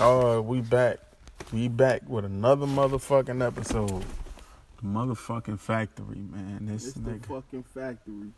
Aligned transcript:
Oh, 0.00 0.40
we 0.40 0.60
back. 0.60 0.98
We 1.52 1.68
back 1.68 2.08
with 2.08 2.24
another 2.24 2.66
motherfucking 2.66 3.46
episode. 3.46 4.04
The 4.80 4.82
motherfucking 4.88 5.60
factory, 5.60 6.18
man. 6.18 6.66
This 6.66 6.86
It's 6.88 6.94
the 6.94 7.10
nigga. 7.12 7.26
fucking 7.26 7.62
factory. 7.62 8.32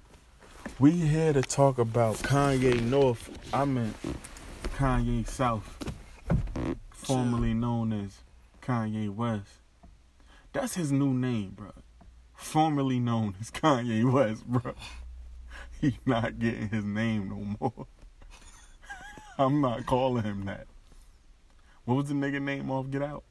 We 0.79 0.91
here 0.93 1.33
to 1.33 1.43
talk 1.43 1.79
about 1.79 2.17
Kanye 2.17 2.83
North. 2.83 3.31
I 3.55 3.65
mean 3.65 3.95
Kanye 4.77 5.27
South, 5.27 5.65
formerly 6.91 7.55
known 7.55 7.93
as 7.93 8.19
Kanye 8.63 9.15
West. 9.15 9.49
That's 10.53 10.75
his 10.75 10.91
new 10.93 11.13
name, 11.15 11.51
bro. 11.57 11.73
Formerly 12.35 12.99
known 12.99 13.37
as 13.41 13.51
Kanye 13.51 14.11
West, 14.11 14.45
bro. 14.47 14.75
He's 15.81 15.93
not 16.05 16.39
getting 16.39 16.69
his 16.69 16.85
name 16.85 17.29
no 17.29 17.57
more. 17.61 17.87
I'm 19.39 19.61
not 19.61 19.87
calling 19.87 20.25
him 20.25 20.45
that. 20.47 20.67
What 21.87 21.95
was 21.95 22.09
the 22.09 22.15
nigga 22.15 22.43
name 22.43 22.69
off 22.69 22.91
Get 22.91 23.01
Out? 23.01 23.23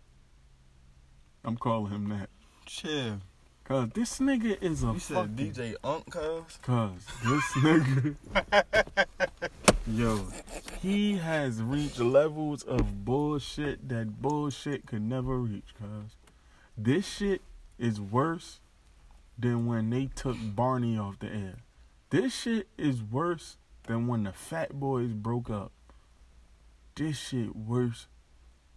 I'm 1.43 1.57
calling 1.57 1.91
him 1.91 2.07
that. 2.07 2.29
Chill. 2.65 3.19
Cause 3.65 3.89
this 3.93 4.19
nigga 4.19 4.57
is 4.63 4.81
a 4.81 4.93
You 4.93 4.99
said 4.99 5.35
DJ 5.35 5.75
Unk, 5.83 6.09
cuz? 6.09 6.57
Cause 6.61 7.05
this 7.25 7.43
nigga, 7.55 8.15
yo, 9.85 10.25
he 10.81 11.17
has 11.17 11.61
reached 11.61 11.99
levels 11.99 12.63
of 12.63 13.03
bullshit 13.03 13.89
that 13.89 14.21
bullshit 14.21 14.85
could 14.85 15.01
never 15.01 15.37
reach. 15.37 15.73
Cause 15.77 16.15
this 16.77 17.05
shit 17.05 17.41
is 17.77 17.99
worse 17.99 18.61
than 19.37 19.65
when 19.65 19.89
they 19.89 20.05
took 20.15 20.37
Barney 20.41 20.97
off 20.97 21.19
the 21.19 21.27
air. 21.27 21.55
This 22.09 22.33
shit 22.33 22.69
is 22.77 23.03
worse 23.03 23.57
than 23.83 24.07
when 24.07 24.23
the 24.23 24.31
Fat 24.31 24.79
Boys 24.79 25.11
broke 25.11 25.49
up. 25.49 25.73
This 26.95 27.17
shit 27.17 27.53
worse 27.53 28.07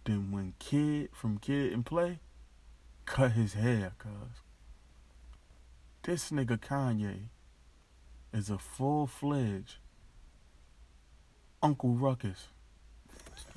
than 0.05 0.31
when 0.31 0.53
Kid 0.59 1.09
from 1.13 1.37
Kid 1.37 1.73
and 1.73 1.85
Play 1.85 2.19
cut 3.05 3.33
his 3.33 3.53
hair. 3.53 3.93
Cause 3.97 4.41
this 6.03 6.31
nigga 6.31 6.57
Kanye 6.57 7.29
is 8.33 8.49
a 8.49 8.57
full 8.57 9.07
fledged 9.07 9.77
Uncle 11.61 11.91
Ruckus. 11.91 12.47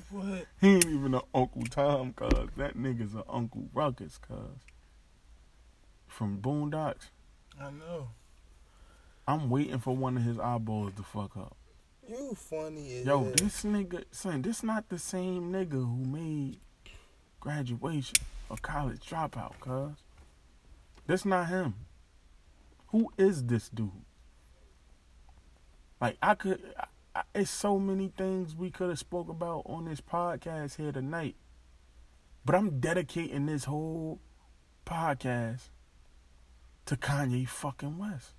What? 0.09 0.45
He 0.61 0.75
ain't 0.75 0.85
even 0.85 1.15
an 1.15 1.21
Uncle 1.33 1.63
Tom, 1.63 2.13
cuz. 2.13 2.49
That 2.57 2.77
nigga's 2.77 3.15
an 3.15 3.23
Uncle 3.27 3.69
Ruckus, 3.73 4.19
cuz. 4.19 4.61
From 6.07 6.39
Boondocks. 6.39 7.09
I 7.59 7.71
know. 7.71 8.09
I'm 9.27 9.49
waiting 9.49 9.79
for 9.79 9.95
one 9.95 10.17
of 10.17 10.23
his 10.23 10.37
eyeballs 10.37 10.93
to 10.97 11.03
fuck 11.03 11.35
up. 11.37 11.55
You 12.07 12.35
funny 12.35 12.97
as 12.97 13.05
Yo, 13.05 13.31
this 13.31 13.63
nigga, 13.63 14.03
son, 14.11 14.41
this 14.41 14.61
not 14.61 14.89
the 14.89 14.99
same 14.99 15.51
nigga 15.51 15.71
who 15.71 16.03
made 16.05 16.59
graduation 17.39 18.17
or 18.49 18.57
college 18.57 18.99
dropout, 19.09 19.59
cuz. 19.59 20.03
This 21.07 21.25
not 21.25 21.47
him. 21.47 21.75
Who 22.87 23.11
is 23.17 23.45
this 23.45 23.69
dude? 23.69 23.91
Like 25.99 26.17
I 26.21 26.35
could, 26.35 26.61
I, 26.77 26.85
I, 27.15 27.23
it's 27.35 27.49
so 27.49 27.79
many 27.79 28.11
things 28.17 28.55
we 28.55 28.69
could 28.69 28.89
have 28.89 28.99
spoke 28.99 29.29
about 29.29 29.63
on 29.65 29.85
this 29.85 30.01
podcast 30.01 30.75
here 30.75 30.91
tonight, 30.91 31.35
but 32.43 32.55
I'm 32.55 32.79
dedicating 32.79 33.45
this 33.45 33.63
whole 33.63 34.19
podcast 34.85 35.69
to 36.85 36.97
Kanye 36.97 37.47
fucking 37.47 37.97
West. 37.97 38.33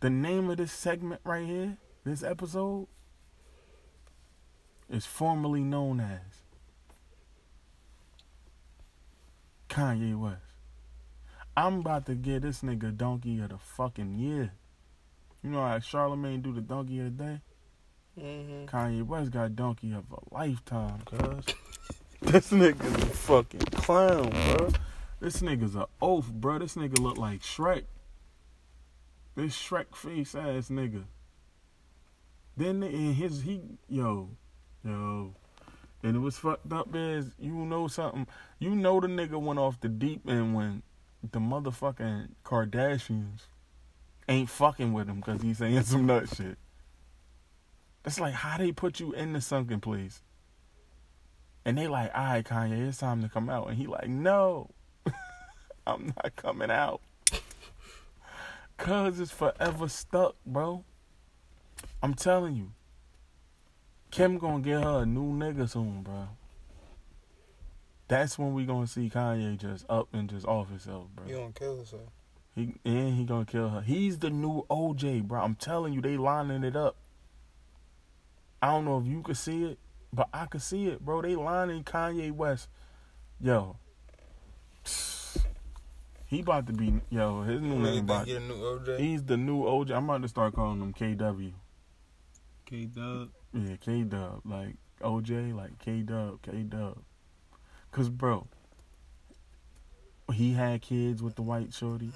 The 0.00 0.10
name 0.10 0.50
of 0.50 0.56
this 0.56 0.72
segment 0.72 1.20
right 1.24 1.46
here, 1.46 1.76
this 2.04 2.22
episode, 2.22 2.86
is 4.88 5.06
formerly 5.06 5.62
known 5.62 6.00
as 6.00 6.42
Kanye 9.68 10.18
West. 10.18 10.42
I'm 11.56 11.80
about 11.80 12.06
to 12.06 12.14
get 12.14 12.42
this 12.42 12.62
nigga 12.62 12.96
donkey 12.96 13.40
of 13.40 13.50
the 13.50 13.58
fucking 13.58 14.14
year. 14.14 14.52
You 15.42 15.50
know 15.50 15.64
how 15.64 15.78
Charlemagne 15.78 16.42
do 16.42 16.52
the 16.52 16.60
donkey 16.60 17.00
of 17.00 17.16
the 17.16 17.24
day? 17.24 17.40
Mm-hmm. 18.18 18.64
Kanye 18.64 19.06
West 19.06 19.30
got 19.30 19.56
donkey 19.56 19.92
of 19.92 20.04
a 20.10 20.34
lifetime, 20.34 21.00
cuz. 21.06 21.54
this 22.20 22.50
nigga's 22.50 23.02
a 23.02 23.06
fucking 23.06 23.60
clown, 23.60 24.30
bro. 24.30 24.70
This 25.20 25.42
nigga's 25.42 25.76
a 25.76 25.86
oaf, 26.00 26.30
bro. 26.32 26.58
This 26.58 26.74
nigga 26.74 26.98
look 26.98 27.16
like 27.16 27.42
Shrek. 27.42 27.84
This 29.36 29.54
Shrek 29.54 29.94
face 29.94 30.34
ass 30.34 30.68
nigga. 30.68 31.04
Then 32.60 32.82
in 32.82 33.14
his 33.14 33.40
he 33.40 33.62
yo, 33.88 34.28
yo. 34.84 35.34
And 36.02 36.14
it 36.14 36.18
was 36.18 36.36
fucked 36.36 36.70
up 36.70 36.94
is 36.94 37.30
you 37.38 37.54
know 37.54 37.88
something. 37.88 38.26
You 38.58 38.76
know 38.76 39.00
the 39.00 39.06
nigga 39.06 39.40
went 39.40 39.58
off 39.58 39.80
the 39.80 39.88
deep 39.88 40.28
end 40.28 40.54
when 40.54 40.82
the 41.22 41.38
motherfucking 41.38 42.28
Kardashians 42.44 43.46
ain't 44.28 44.50
fucking 44.50 44.92
with 44.92 45.08
him 45.08 45.16
because 45.16 45.40
he's 45.40 45.56
saying 45.56 45.82
some 45.84 46.04
nut 46.04 46.28
shit. 46.36 46.58
That's 48.02 48.20
like 48.20 48.34
how 48.34 48.58
they 48.58 48.72
put 48.72 49.00
you 49.00 49.12
in 49.12 49.32
the 49.32 49.40
sunken 49.40 49.80
place. 49.80 50.20
And 51.64 51.78
they 51.78 51.86
like, 51.88 52.10
all 52.14 52.24
right, 52.24 52.44
Kanye, 52.44 52.88
it's 52.88 52.98
time 52.98 53.22
to 53.22 53.30
come 53.30 53.48
out. 53.48 53.68
And 53.68 53.78
he 53.78 53.86
like, 53.86 54.08
no, 54.08 54.68
I'm 55.86 56.12
not 56.14 56.36
coming 56.36 56.70
out. 56.70 57.00
Cause 58.76 59.18
it's 59.18 59.30
forever 59.30 59.88
stuck, 59.88 60.36
bro. 60.44 60.84
I'm 62.02 62.14
telling 62.14 62.56
you. 62.56 62.72
Kim 64.10 64.38
gonna 64.38 64.60
get 64.60 64.82
her 64.82 65.02
a 65.02 65.06
new 65.06 65.32
nigga 65.32 65.68
soon, 65.68 66.02
bro. 66.02 66.28
That's 68.08 68.36
when 68.38 68.54
we 68.54 68.64
gonna 68.64 68.88
see 68.88 69.08
Kanye 69.08 69.56
just 69.56 69.86
up 69.88 70.08
and 70.12 70.28
just 70.28 70.44
off 70.46 70.68
himself, 70.68 71.06
bro. 71.14 71.26
He 71.26 71.32
gonna 71.32 71.52
kill 71.52 71.78
herself. 71.78 72.02
He 72.54 72.74
and 72.84 73.14
he 73.14 73.24
gonna 73.24 73.44
kill 73.44 73.68
her. 73.68 73.80
He's 73.82 74.18
the 74.18 74.30
new 74.30 74.66
OJ, 74.68 75.22
bro. 75.22 75.40
I'm 75.40 75.54
telling 75.54 75.92
you, 75.92 76.00
they 76.00 76.16
lining 76.16 76.64
it 76.64 76.74
up. 76.74 76.96
I 78.60 78.72
don't 78.72 78.84
know 78.84 78.98
if 78.98 79.06
you 79.06 79.22
could 79.22 79.36
see 79.36 79.64
it, 79.64 79.78
but 80.12 80.28
I 80.34 80.46
could 80.46 80.62
see 80.62 80.88
it, 80.88 81.04
bro. 81.04 81.22
They 81.22 81.36
lining 81.36 81.84
Kanye 81.84 82.32
West. 82.32 82.68
Yo. 83.40 83.76
He 86.26 86.40
about 86.40 86.66
to 86.66 86.72
be 86.72 87.00
yo, 87.10 87.42
his 87.42 87.60
new 87.60 87.78
name 87.78 88.04
about 88.04 88.26
get 88.26 88.36
a 88.36 88.40
new 88.40 88.54
OJ? 88.54 88.98
He's 88.98 89.24
the 89.24 89.36
new 89.36 89.62
OJ. 89.62 89.92
I'm 89.92 90.04
about 90.04 90.22
to 90.22 90.28
start 90.28 90.54
calling 90.54 90.80
him 90.80 90.92
KW. 90.92 91.52
K 92.70 92.84
Dub. 92.84 93.30
Yeah, 93.52 93.74
K 93.80 94.02
Dub. 94.04 94.42
Like 94.44 94.76
OJ, 95.00 95.56
like 95.56 95.78
K 95.80 96.02
Dub, 96.02 96.40
K 96.42 96.62
Dub. 96.62 96.98
Cause 97.90 98.08
bro, 98.08 98.46
he 100.32 100.52
had 100.52 100.80
kids 100.80 101.20
with 101.20 101.34
the 101.34 101.42
white 101.42 101.74
shorty. 101.74 102.12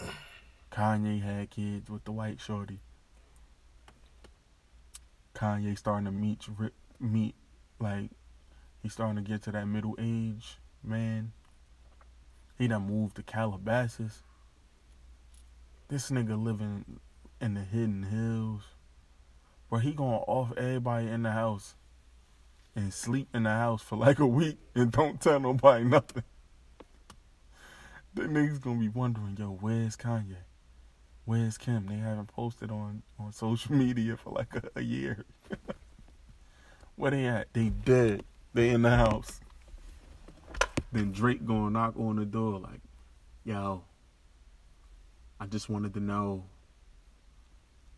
Kanye 0.70 1.20
had 1.20 1.50
kids 1.50 1.90
with 1.90 2.04
the 2.04 2.12
white 2.12 2.40
shorty. 2.40 2.78
Kanye 5.34 5.76
starting 5.76 6.04
to 6.04 6.12
meet 6.12 6.46
meet 7.00 7.34
like 7.80 8.10
he's 8.80 8.92
starting 8.92 9.16
to 9.16 9.28
get 9.28 9.42
to 9.42 9.52
that 9.52 9.66
middle 9.66 9.96
age 9.98 10.58
man. 10.84 11.32
He 12.56 12.68
done 12.68 12.86
moved 12.86 13.16
to 13.16 13.24
Calabasas. 13.24 14.22
This 15.88 16.10
nigga 16.10 16.40
living 16.40 17.00
in 17.40 17.54
the 17.54 17.60
hidden 17.62 18.04
hills. 18.04 18.73
Where 19.74 19.82
he 19.82 19.90
gonna 19.90 20.18
off 20.18 20.52
everybody 20.56 21.08
in 21.08 21.24
the 21.24 21.32
house 21.32 21.74
and 22.76 22.94
sleep 22.94 23.26
in 23.34 23.42
the 23.42 23.50
house 23.50 23.82
for 23.82 23.96
like 23.96 24.20
a 24.20 24.26
week 24.26 24.56
and 24.76 24.92
don't 24.92 25.20
tell 25.20 25.40
nobody 25.40 25.82
nothing. 25.82 26.22
The 28.14 28.22
niggas 28.22 28.60
gonna 28.60 28.78
be 28.78 28.88
wondering, 28.88 29.36
yo, 29.36 29.46
where's 29.60 29.96
Kanye? 29.96 30.36
Where's 31.24 31.58
Kim? 31.58 31.88
They 31.88 31.96
haven't 31.96 32.28
posted 32.28 32.70
on, 32.70 33.02
on 33.18 33.32
social 33.32 33.74
media 33.76 34.16
for 34.16 34.30
like 34.30 34.54
a, 34.54 34.62
a 34.76 34.80
year. 34.80 35.24
Where 36.94 37.10
they 37.10 37.24
at? 37.24 37.52
They 37.52 37.70
dead. 37.70 38.22
They 38.52 38.68
in 38.68 38.82
the 38.82 38.90
house. 38.90 39.40
Then 40.92 41.10
Drake 41.10 41.44
gonna 41.44 41.70
knock 41.70 41.98
on 41.98 42.14
the 42.14 42.24
door 42.24 42.60
like, 42.60 42.80
yo, 43.42 43.82
I 45.40 45.46
just 45.46 45.68
wanted 45.68 45.94
to 45.94 46.00
know, 46.00 46.44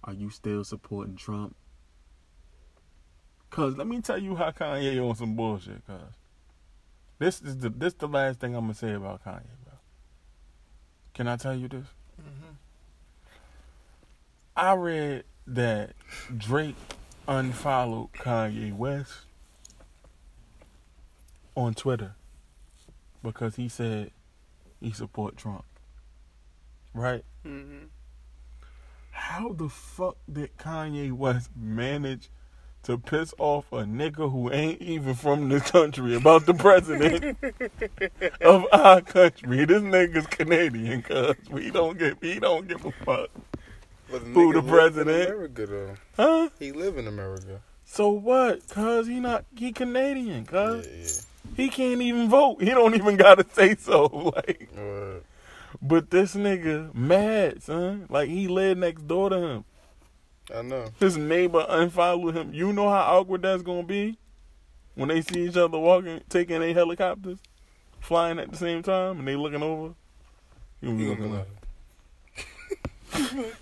are 0.04 0.14
you 0.14 0.30
still 0.30 0.64
supporting 0.64 1.16
Trump? 1.16 1.54
Cause 3.50 3.76
let 3.76 3.86
me 3.86 4.00
tell 4.00 4.18
you 4.18 4.34
how 4.34 4.50
Kanye 4.50 5.08
on 5.08 5.14
some 5.14 5.34
bullshit, 5.34 5.86
cuz. 5.86 5.96
This 7.18 7.40
is 7.40 7.58
the 7.58 7.70
this 7.70 7.94
the 7.94 8.08
last 8.08 8.40
thing 8.40 8.54
I'm 8.54 8.64
gonna 8.64 8.74
say 8.74 8.92
about 8.92 9.24
Kanye, 9.24 9.42
bro. 9.64 9.74
Can 11.14 11.28
I 11.28 11.36
tell 11.36 11.54
you 11.54 11.68
this? 11.68 11.86
Mm-hmm. 12.20 12.52
I 14.56 14.74
read 14.74 15.24
that 15.46 15.92
Drake 16.36 16.76
unfollowed 17.26 18.12
Kanye 18.12 18.74
West 18.74 19.12
on 21.54 21.74
Twitter 21.74 22.14
because 23.22 23.56
he 23.56 23.68
said 23.68 24.10
he 24.80 24.92
support 24.92 25.36
Trump. 25.36 25.64
Right? 26.92 27.24
Mm-hmm. 27.44 27.86
How 29.10 29.52
the 29.52 29.68
fuck 29.68 30.16
did 30.30 30.56
Kanye 30.58 31.12
West 31.12 31.50
manage 31.56 32.28
to 32.86 32.96
piss 32.96 33.34
off 33.38 33.72
a 33.72 33.82
nigga 33.82 34.30
who 34.30 34.52
ain't 34.52 34.80
even 34.80 35.12
from 35.12 35.48
this 35.48 35.68
country 35.72 36.14
about 36.14 36.46
the 36.46 36.54
president 36.54 37.36
of 38.42 38.64
our 38.72 39.00
country. 39.00 39.64
This 39.64 39.82
nigga's 39.82 40.28
Canadian, 40.28 41.02
cuz 41.02 41.34
we 41.50 41.72
don't 41.72 41.98
give 41.98 42.16
he 42.20 42.38
don't 42.38 42.68
give 42.68 42.84
a 42.84 42.92
fuck. 42.92 43.30
But 44.08 44.24
the 44.24 44.30
Who, 44.30 44.52
the 44.52 44.62
president? 44.62 45.28
In 45.28 45.34
America 45.34 45.66
though. 45.66 45.94
Huh? 46.16 46.48
He 46.60 46.70
live 46.70 46.96
in 46.96 47.08
America. 47.08 47.60
So 47.84 48.08
what? 48.08 48.68
Cuz 48.68 49.08
he 49.08 49.18
not 49.18 49.44
he 49.56 49.72
Canadian, 49.72 50.46
cuz 50.46 50.86
yeah. 50.86 51.54
he 51.56 51.68
can't 51.68 52.00
even 52.00 52.28
vote. 52.28 52.62
He 52.62 52.70
don't 52.70 52.94
even 52.94 53.16
gotta 53.16 53.44
say 53.52 53.74
so. 53.74 54.32
Like 54.36 54.68
Word. 54.76 55.24
but 55.82 56.10
this 56.10 56.36
nigga 56.36 56.94
mad, 56.94 57.64
son. 57.64 58.06
Like 58.08 58.28
he 58.28 58.46
lived 58.46 58.78
next 58.78 59.08
door 59.08 59.30
to 59.30 59.38
him. 59.38 59.64
I 60.54 60.62
know. 60.62 60.86
His 61.00 61.16
neighbor 61.16 61.64
unfollowed 61.68 62.36
him. 62.36 62.52
You 62.54 62.72
know 62.72 62.88
how 62.88 63.18
awkward 63.18 63.42
that's 63.42 63.62
gonna 63.62 63.82
be 63.82 64.16
when 64.94 65.08
they 65.08 65.20
see 65.22 65.46
each 65.48 65.56
other 65.56 65.78
walking, 65.78 66.20
taking 66.28 66.60
their 66.60 66.72
helicopters, 66.74 67.38
flying 68.00 68.38
at 68.38 68.50
the 68.50 68.56
same 68.56 68.82
time, 68.82 69.18
and 69.18 69.26
they 69.28 69.36
looking 69.36 69.62
over. 69.62 69.94
You 70.80 70.88
gonna 70.90 70.98
be 70.98 71.06
looking 71.08 71.32
like 71.32 71.46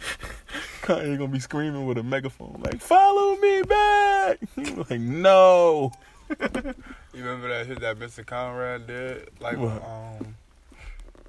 Kanye 0.82 1.16
gonna 1.16 1.28
be 1.28 1.38
screaming 1.40 1.86
with 1.86 1.96
a 1.98 2.02
megaphone 2.02 2.60
like, 2.64 2.80
"Follow 2.80 3.36
me 3.36 3.62
back!" 3.62 4.38
Like, 4.90 5.00
"No." 5.00 5.92
You 7.14 7.20
remember 7.22 7.46
that 7.48 7.66
shit 7.68 7.78
that 7.80 7.96
Mr. 8.00 8.26
Conrad 8.26 8.88
did? 8.88 9.28
Like, 9.38 9.56
What? 9.56 9.80
um, 9.84 10.34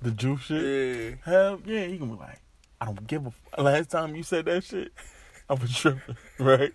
The 0.01 0.09
juice 0.09 0.41
shit. 0.41 0.63
yeah. 0.63 1.15
Hell 1.31 1.61
yeah, 1.63 1.85
he 1.85 1.97
gonna 1.97 2.13
be 2.13 2.17
like, 2.19 2.39
"I 2.81 2.85
don't 2.85 3.05
give 3.05 3.25
a." 3.25 3.27
F-. 3.29 3.59
Last 3.59 3.91
time 3.91 4.15
you 4.15 4.23
said 4.23 4.45
that 4.45 4.63
shit, 4.63 4.91
I 5.49 5.53
was 5.53 5.75
tripping, 5.75 6.17
right? 6.39 6.73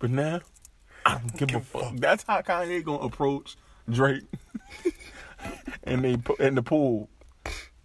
but 0.00 0.10
now, 0.10 0.40
I 1.06 1.18
don't 1.18 1.36
give, 1.36 1.54
a 1.54 1.60
fuck. 1.60 1.96
That's 1.96 2.24
how 2.24 2.40
Kanye 2.40 2.82
gonna 2.82 2.98
approach 2.98 3.56
Drake, 3.88 4.24
and 5.84 6.04
they 6.04 6.16
in 6.40 6.56
the 6.56 6.62
pool 6.62 7.08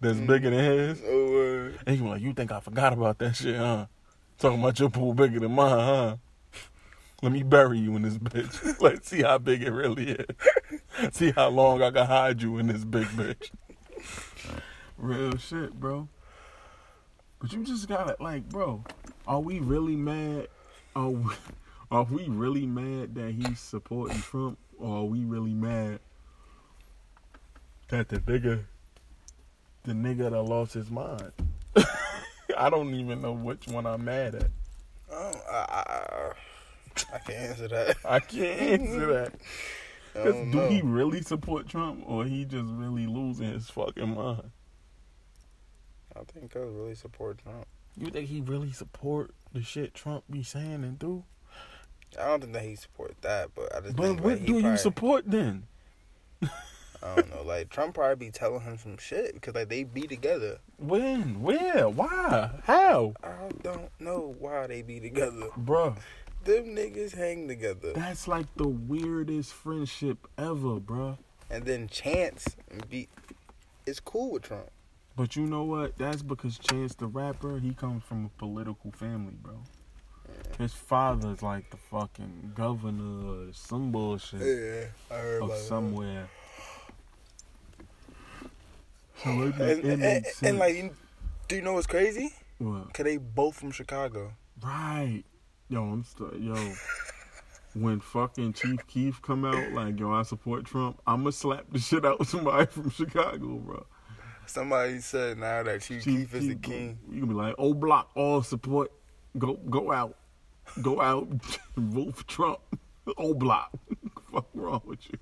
that's 0.00 0.18
mm. 0.18 0.26
bigger 0.26 0.50
than 0.50 0.58
his. 0.58 1.02
Oh, 1.06 1.30
word. 1.30 1.78
And 1.86 1.94
he 1.94 1.98
gonna 1.98 2.14
like, 2.14 2.22
"You 2.22 2.32
think 2.32 2.50
I 2.50 2.58
forgot 2.58 2.92
about 2.92 3.18
that 3.18 3.36
shit, 3.36 3.56
huh? 3.56 3.86
Talking 4.38 4.58
about 4.58 4.80
your 4.80 4.90
pool 4.90 5.14
bigger 5.14 5.38
than 5.38 5.52
mine, 5.52 5.70
huh? 5.70 6.16
Let 7.22 7.30
me 7.30 7.44
bury 7.44 7.78
you 7.78 7.94
in 7.94 8.02
this 8.02 8.18
bitch. 8.18 8.80
Let's 8.80 9.08
see 9.08 9.22
how 9.22 9.38
big 9.38 9.62
it 9.62 9.70
really 9.70 10.10
is. 10.10 10.26
see 11.12 11.30
how 11.30 11.48
long 11.48 11.80
I 11.82 11.90
can 11.90 12.06
hide 12.06 12.42
you 12.42 12.58
in 12.58 12.66
this 12.66 12.84
big 12.84 13.06
bitch." 13.08 13.50
Real 14.98 15.36
shit, 15.36 15.78
bro. 15.78 16.08
But 17.40 17.52
you 17.52 17.64
just 17.64 17.88
gotta 17.88 18.16
like, 18.20 18.48
bro. 18.48 18.84
Are 19.30 19.38
we 19.38 19.60
really 19.60 19.94
mad? 19.94 20.48
Are 20.96 21.08
we, 21.10 21.32
are 21.92 22.02
we 22.02 22.26
really 22.26 22.66
mad 22.66 23.14
that 23.14 23.30
he's 23.32 23.60
supporting 23.60 24.20
Trump, 24.22 24.58
or 24.76 24.98
are 24.98 25.04
we 25.04 25.20
really 25.20 25.54
mad 25.54 26.00
that 27.90 28.08
the 28.08 28.18
nigga, 28.18 28.64
the 29.84 29.92
nigga 29.92 30.30
that 30.32 30.42
lost 30.42 30.74
his 30.74 30.90
mind? 30.90 31.30
I 32.58 32.70
don't 32.70 32.92
even 32.96 33.22
know 33.22 33.30
which 33.30 33.68
one 33.68 33.86
I'm 33.86 34.04
mad 34.04 34.34
at. 34.34 34.50
Oh, 35.12 35.32
I, 35.48 35.54
I, 35.54 36.32
I 37.14 37.18
can't 37.18 37.38
answer 37.50 37.68
that. 37.68 37.96
I 38.04 38.18
can't 38.18 38.60
answer 38.82 39.06
that. 39.12 39.34
I 40.16 40.18
'Cause 40.24 40.34
don't 40.34 40.50
do 40.50 40.56
know. 40.58 40.68
he 40.70 40.82
really 40.82 41.22
support 41.22 41.68
Trump, 41.68 42.02
or 42.04 42.24
he 42.24 42.44
just 42.44 42.66
really 42.68 43.06
losing 43.06 43.52
his 43.52 43.70
fucking 43.70 44.12
mind? 44.12 44.50
I 46.16 46.20
think 46.32 46.56
I 46.56 46.58
really 46.58 46.96
support 46.96 47.38
Trump. 47.38 47.68
You 47.96 48.10
think 48.10 48.28
he 48.28 48.40
really 48.40 48.72
support 48.72 49.32
the 49.52 49.62
shit 49.62 49.94
Trump 49.94 50.24
be 50.30 50.42
saying 50.42 50.84
and 50.84 50.98
do? 50.98 51.24
I 52.18 52.26
don't 52.26 52.40
think 52.40 52.52
that 52.54 52.62
he 52.62 52.74
support 52.76 53.14
that, 53.22 53.50
but 53.54 53.74
I 53.74 53.80
just 53.80 53.96
But 53.96 54.06
think 54.06 54.20
what 54.24 54.38
like, 54.38 54.46
do 54.46 54.52
you 54.54 54.60
probably- 54.60 54.78
support 54.78 55.24
then? 55.26 55.66
I 57.02 57.14
don't 57.16 57.30
know. 57.30 57.42
Like 57.42 57.70
Trump 57.70 57.94
probably 57.94 58.26
be 58.26 58.30
telling 58.30 58.60
him 58.60 58.76
some 58.76 58.98
shit 58.98 59.32
because 59.34 59.54
like 59.54 59.68
they 59.70 59.84
be 59.84 60.02
together. 60.02 60.58
When? 60.78 61.40
Where? 61.40 61.88
Why? 61.88 62.50
How? 62.64 63.14
I 63.22 63.48
don't 63.62 63.90
know 63.98 64.34
why 64.38 64.66
they 64.66 64.82
be 64.82 65.00
together. 65.00 65.48
Bruh, 65.58 65.96
Them 66.44 66.66
niggas 66.76 67.14
hang 67.14 67.48
together, 67.48 67.92
that's 67.94 68.28
like 68.28 68.46
the 68.56 68.68
weirdest 68.68 69.52
friendship 69.54 70.18
ever, 70.36 70.78
bruh. 70.78 71.16
and 71.50 71.64
then 71.64 71.88
Chance 71.88 72.56
be 72.90 73.08
is 73.86 73.98
cool 74.00 74.32
with 74.32 74.42
Trump. 74.42 74.70
But 75.16 75.36
you 75.36 75.46
know 75.46 75.64
what? 75.64 75.98
That's 75.98 76.22
because 76.22 76.58
Chance 76.58 76.94
the 76.94 77.06
Rapper, 77.06 77.58
he 77.58 77.74
comes 77.74 78.02
from 78.04 78.26
a 78.26 78.38
political 78.38 78.92
family, 78.92 79.34
bro. 79.40 79.58
His 80.58 80.72
father's 80.72 81.42
like 81.42 81.70
the 81.70 81.76
fucking 81.76 82.52
governor 82.54 83.48
or 83.48 83.52
some 83.52 83.90
bullshit 83.90 84.40
Yeah, 84.40 84.84
I 85.10 85.20
heard 85.20 85.42
of 85.42 85.48
about 85.48 85.58
somewhere. 85.58 86.28
So 89.22 89.30
it, 89.42 89.54
And, 89.84 90.02
and, 90.02 90.26
and 90.42 90.58
like, 90.58 90.94
do 91.48 91.56
you 91.56 91.62
know 91.62 91.74
what's 91.74 91.86
crazy? 91.86 92.32
what? 92.58 92.92
Cause 92.92 93.04
they 93.04 93.16
both 93.16 93.56
from 93.56 93.70
Chicago. 93.70 94.32
Right. 94.62 95.24
Yo, 95.68 95.82
I'm 95.82 96.04
st- 96.04 96.40
yo. 96.40 96.54
when 97.74 98.00
fucking 98.00 98.52
Chief 98.54 98.86
Keef 98.86 99.22
come 99.22 99.44
out, 99.44 99.72
like, 99.72 99.98
yo, 99.98 100.12
I 100.12 100.22
support 100.22 100.64
Trump, 100.64 101.00
I'ma 101.06 101.30
slap 101.30 101.66
the 101.70 101.78
shit 101.78 102.04
out 102.04 102.20
of 102.20 102.28
somebody 102.28 102.66
from 102.70 102.90
Chicago, 102.90 103.56
bro. 103.56 103.86
Somebody 104.50 104.98
said 104.98 105.38
now 105.38 105.62
that 105.62 105.80
Chief, 105.80 106.02
Keef 106.02 106.34
is 106.34 106.48
the 106.48 106.56
king. 106.56 106.98
You 107.08 107.20
can 107.20 107.28
be 107.28 107.34
like, 107.34 107.54
oh 107.56 107.72
block, 107.72 108.10
all 108.16 108.42
support. 108.42 108.90
Go 109.38 109.54
go 109.54 109.92
out. 109.92 110.16
Go 110.82 111.00
out 111.00 111.28
vote 111.76 112.16
for 112.16 112.24
Trump. 112.24 112.58
Oh 113.16 113.34
block. 113.34 113.70
Fuck 114.32 114.46
wrong 114.54 114.82
with 114.84 115.00
you? 115.08 115.18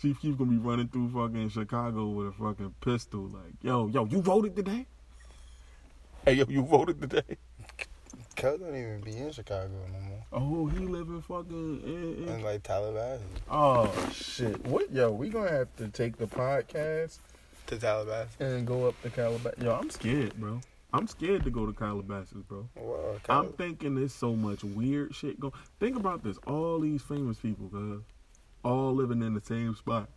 Chief 0.00 0.20
Keef 0.20 0.38
gonna 0.38 0.50
be 0.50 0.56
running 0.56 0.88
through 0.88 1.10
fucking 1.10 1.48
Chicago 1.48 2.06
with 2.08 2.28
a 2.28 2.32
fucking 2.32 2.74
pistol, 2.80 3.28
like, 3.28 3.54
yo, 3.60 3.88
yo, 3.88 4.04
you 4.06 4.20
voted 4.20 4.56
today? 4.56 4.86
Hey 6.24 6.34
yo, 6.34 6.44
you 6.48 6.62
voted 6.62 7.00
today? 7.00 7.36
Cuz 8.36 8.60
don't 8.60 8.76
even 8.76 9.00
be 9.00 9.16
in 9.16 9.32
Chicago 9.32 9.70
no 9.92 10.00
more. 10.00 10.24
Oh, 10.32 10.66
he 10.66 10.80
live 10.86 11.08
in 11.08 11.22
fucking 11.22 11.80
in, 11.84 12.28
in 12.28 12.42
like 12.42 12.62
Tallahassee. 12.62 13.22
Oh 13.50 14.10
shit! 14.12 14.64
What 14.66 14.92
yo? 14.92 15.10
We 15.10 15.30
gonna 15.30 15.50
have 15.50 15.74
to 15.76 15.88
take 15.88 16.16
the 16.18 16.26
podcast 16.26 17.18
To 17.68 17.78
Tallahassee. 17.78 18.36
and 18.44 18.66
go 18.66 18.86
up 18.88 19.00
to 19.02 19.10
Calabasas. 19.10 19.62
Yo, 19.62 19.72
I'm 19.74 19.88
scared, 19.90 20.34
bro. 20.34 20.60
I'm 20.92 21.06
scared 21.06 21.44
to 21.44 21.50
go 21.50 21.64
to 21.66 21.72
Calabasas, 21.72 22.42
bro. 22.46 22.68
Wow, 22.76 23.16
uh, 23.28 23.32
I'm 23.40 23.52
thinking 23.54 23.94
there's 23.94 24.12
so 24.14 24.34
much 24.36 24.62
weird 24.62 25.14
shit 25.14 25.40
going. 25.40 25.54
Think 25.80 25.96
about 25.96 26.22
this: 26.22 26.36
all 26.46 26.78
these 26.80 27.02
famous 27.02 27.38
people, 27.38 27.68
cuz, 27.68 28.02
all 28.62 28.94
living 28.94 29.22
in 29.22 29.32
the 29.34 29.40
same 29.40 29.74
spot. 29.74 30.08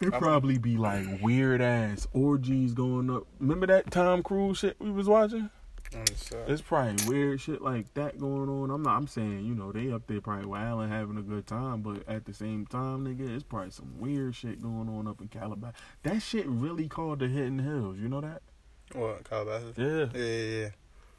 It 0.00 0.12
I'm- 0.12 0.20
probably 0.20 0.56
be 0.58 0.76
like 0.78 1.06
weird 1.22 1.60
ass 1.60 2.06
orgies 2.14 2.72
going 2.74 3.10
up. 3.10 3.24
Remember 3.38 3.66
that 3.66 3.90
Tom 3.90 4.22
Cruise 4.22 4.58
shit 4.58 4.76
we 4.80 4.90
was 4.90 5.06
watching? 5.08 5.50
On. 5.94 6.02
Uh, 6.02 6.44
it's 6.48 6.62
probably 6.62 7.06
weird 7.06 7.40
shit 7.40 7.62
like 7.62 7.92
that 7.94 8.18
going 8.18 8.48
on. 8.48 8.70
I'm 8.70 8.82
not. 8.82 8.96
I'm 8.96 9.06
saying 9.06 9.44
you 9.44 9.54
know 9.54 9.72
they 9.72 9.90
up 9.90 10.06
there 10.06 10.20
probably 10.20 10.46
wilding, 10.46 10.88
having 10.88 11.18
a 11.18 11.22
good 11.22 11.46
time, 11.46 11.82
but 11.82 12.06
at 12.08 12.24
the 12.24 12.34
same 12.34 12.66
time, 12.66 13.04
nigga, 13.04 13.34
it's 13.34 13.42
probably 13.42 13.70
some 13.70 13.98
weird 13.98 14.34
shit 14.34 14.62
going 14.62 14.88
on 14.88 15.06
up 15.06 15.20
in 15.20 15.28
Calabasas. 15.28 15.80
That 16.02 16.20
shit 16.20 16.46
really 16.46 16.88
called 16.88 17.20
the 17.20 17.28
Hidden 17.28 17.60
Hills. 17.60 17.98
You 17.98 18.08
know 18.08 18.20
that? 18.20 18.42
What, 18.94 19.24
Calabasas? 19.24 19.76
Yeah. 19.76 20.06
Yeah, 20.14 20.24
yeah, 20.24 20.60
yeah. 20.60 20.68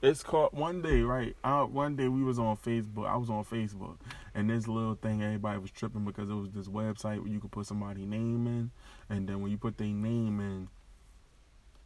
It's 0.04 0.22
called 0.22 0.52
one 0.52 0.82
day, 0.82 1.02
right? 1.02 1.34
I, 1.46 1.64
one 1.64 1.96
day 1.96 2.10
we 2.10 2.24
was 2.24 2.38
on 2.38 2.58
Facebook. 2.58 3.08
I 3.08 3.16
was 3.16 3.30
on 3.30 3.46
Facebook, 3.46 3.96
and 4.36 4.50
this 4.50 4.68
little 4.68 4.96
thing 4.96 5.24
everybody 5.24 5.60
was 5.60 5.72
tripping 5.72 6.04
because 6.04 6.30
it 6.30 6.34
was 6.34 6.50
this 6.52 6.68
website 6.68 7.20
where 7.20 7.32
you 7.32 7.40
could 7.40 7.52
put 7.52 7.68
somebody 7.68 8.06
name 8.06 8.46
in, 8.46 8.72
and 9.10 9.30
then 9.30 9.42
when 9.42 9.50
you 9.50 9.58
put 9.58 9.78
their 9.78 9.88
name 9.88 10.42
in, 10.42 10.68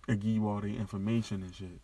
it 0.08 0.20
give 0.20 0.32
you 0.32 0.48
all 0.48 0.62
their 0.62 0.72
information 0.72 1.44
and 1.44 1.54
shit, 1.54 1.80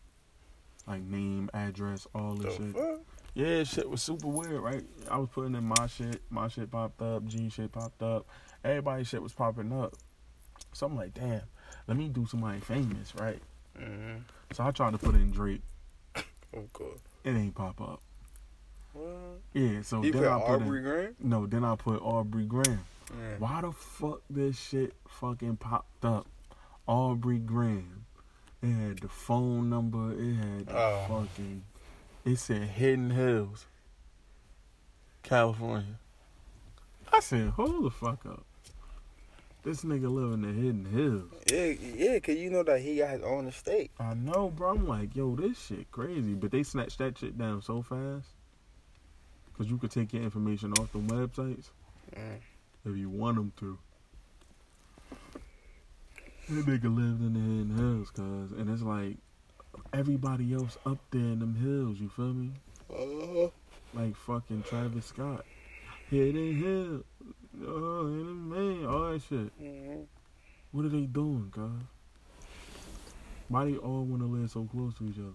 like 0.88 1.02
name, 1.04 1.50
address, 1.54 2.08
all 2.14 2.36
The 2.36 2.44
this 2.48 2.58
shit. 2.58 2.74
fuck? 2.74 3.00
Yeah, 3.36 3.64
shit 3.64 3.90
was 3.90 4.02
super 4.04 4.28
weird, 4.28 4.62
right? 4.62 4.84
I 5.10 5.18
was 5.18 5.30
putting 5.30 5.56
in 5.56 5.64
my 5.64 5.88
shit, 5.88 6.22
my 6.30 6.48
shit 6.48 6.70
popped 6.70 7.02
up, 7.02 7.26
G 7.26 7.50
shit 7.50 7.72
popped 7.72 8.04
up, 8.04 8.28
everybody's 8.64 9.08
shit 9.08 9.22
was 9.24 9.34
popping 9.34 9.72
up. 9.74 9.96
So 10.74 10.86
I'm 10.86 10.96
like, 10.96 11.14
damn, 11.16 11.42
let 11.88 11.98
me 11.98 12.10
do 12.10 12.26
somebody 12.28 12.60
famous, 12.60 13.14
right? 13.16 13.40
Mm-hmm. 13.80 14.20
So 14.52 14.64
I 14.64 14.72
tried 14.72 14.92
to 14.92 14.98
put 15.00 15.16
in 15.16 15.32
Drake, 15.32 15.62
Of 16.54 16.72
course. 16.74 17.00
it 17.24 17.32
ain't 17.32 17.56
pop 17.56 17.82
up. 17.82 18.02
What? 18.94 19.42
Yeah, 19.54 19.82
so 19.82 20.04
You 20.04 20.12
then 20.12 20.22
put 20.22 20.32
I 20.32 20.40
put 20.40 20.62
Aubrey 20.62 20.78
in, 20.80 20.84
Graham? 20.84 21.16
no, 21.20 21.46
then 21.48 21.64
I 21.64 21.76
put 21.76 22.02
Aubrey 22.04 22.46
Graham. 22.46 22.82
Why 23.40 23.62
the 23.62 23.72
fuck 23.72 24.22
this 24.30 24.60
shit 24.60 24.94
fucking 25.08 25.58
popped 25.58 26.06
up? 26.06 26.28
Aubrey 26.88 27.40
Graham. 27.40 28.03
It 28.64 28.68
had 28.72 29.00
the 29.00 29.10
phone 29.10 29.70
number. 29.70 30.14
It 30.14 30.36
had 30.36 30.66
the 30.68 30.78
Oh. 30.78 31.06
fucking. 31.28 31.64
It 32.26 32.38
said 32.38 32.62
Hidden 32.64 33.10
Hills, 33.12 33.66
California. 35.22 36.00
I 37.12 37.20
said, 37.20 37.50
hold 37.50 37.84
the 37.86 37.90
fuck 37.92 38.26
up. 38.26 38.46
This 39.64 39.84
nigga 39.84 40.10
live 40.14 40.34
in 40.34 40.42
the 40.42 40.48
hidden 40.52 40.86
hills. 40.86 41.32
Yeah, 41.52 41.66
yeah, 41.96 42.20
cause 42.20 42.36
you 42.36 42.50
know 42.50 42.64
that 42.64 42.82
he 42.82 42.98
got 42.98 43.12
his 43.12 43.22
own 43.24 43.48
estate. 43.48 43.92
I 44.00 44.14
know, 44.14 44.50
bro. 44.50 44.72
I'm 44.72 44.88
like, 44.88 45.16
yo, 45.16 45.36
this 45.36 45.58
shit 45.68 45.90
crazy. 45.92 46.34
But 46.34 46.52
they 46.52 46.64
snatched 46.64 46.98
that 46.98 47.18
shit 47.18 47.38
down 47.38 47.62
so 47.62 47.82
fast. 47.82 48.28
Cause 49.58 49.68
you 49.68 49.78
could 49.78 49.92
take 49.92 50.12
your 50.14 50.24
information 50.24 50.74
off 50.74 50.92
the 50.92 51.00
websites 51.00 51.66
Mm. 52.16 52.40
if 52.86 52.98
you 52.98 53.10
want 53.10 53.38
them 53.38 53.54
to. 53.60 53.78
That 56.50 56.66
nigga 56.66 56.84
lived 56.96 57.22
in 57.22 57.34
the 57.34 57.40
hidden 57.40 57.76
hills, 57.78 58.10
cuz. 58.12 58.52
And 58.60 58.70
it's 58.70 58.82
like 58.82 59.18
everybody 59.94 60.54
else 60.54 60.78
up 60.86 60.98
there 61.12 61.22
in 61.22 61.40
them 61.40 61.56
hills, 61.56 62.00
you 62.00 62.10
feel 62.10 62.34
me? 62.34 62.52
Uh, 62.90 63.50
Like 63.94 64.16
fucking 64.16 64.64
Travis 64.64 65.06
Scott. 65.08 65.46
Hidden 66.10 66.56
hill. 66.56 67.04
Oh, 67.66 68.08
hidden 68.08 68.50
man. 68.50 68.86
All 68.86 69.12
that 69.14 69.22
shit. 69.22 69.62
mhm. 69.62 70.06
What 70.72 70.86
are 70.86 70.90
they 70.90 71.06
doing, 71.06 71.52
cuz? 71.54 71.70
Why 73.48 73.66
do 73.66 73.72
they 73.72 73.78
all 73.78 74.04
want 74.04 74.22
to 74.22 74.28
live 74.28 74.50
so 74.50 74.66
close 74.66 74.96
to 74.96 75.06
each 75.06 75.20
other? 75.20 75.32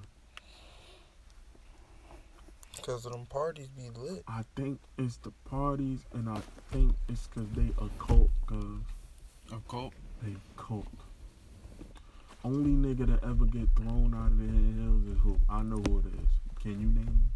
Cause 2.82 3.04
of 3.06 3.12
them 3.12 3.26
parties 3.26 3.68
be 3.68 3.88
lit. 3.90 4.24
I 4.26 4.42
think 4.56 4.80
it's 4.98 5.16
the 5.18 5.30
parties, 5.48 6.00
and 6.12 6.28
I 6.28 6.40
think 6.70 6.94
it's 7.08 7.26
because 7.28 7.48
they 7.54 7.70
a 7.78 7.88
cult, 7.98 8.30
cuz. 8.46 8.82
A 9.52 9.58
cult. 9.68 9.92
They 10.22 10.34
cult. 10.56 10.86
Only 12.44 12.70
nigga 12.70 13.06
that 13.08 13.24
ever 13.24 13.44
get 13.46 13.68
thrown 13.76 14.14
out 14.14 14.30
of 14.32 14.38
the 14.38 14.46
hills 14.46 15.04
is 15.06 15.18
who? 15.22 15.38
I 15.48 15.62
know 15.62 15.82
who 15.88 15.98
it 16.00 16.06
is. 16.06 16.28
Can 16.62 16.72
you 16.80 16.88
name 16.88 17.06
him? 17.06 17.32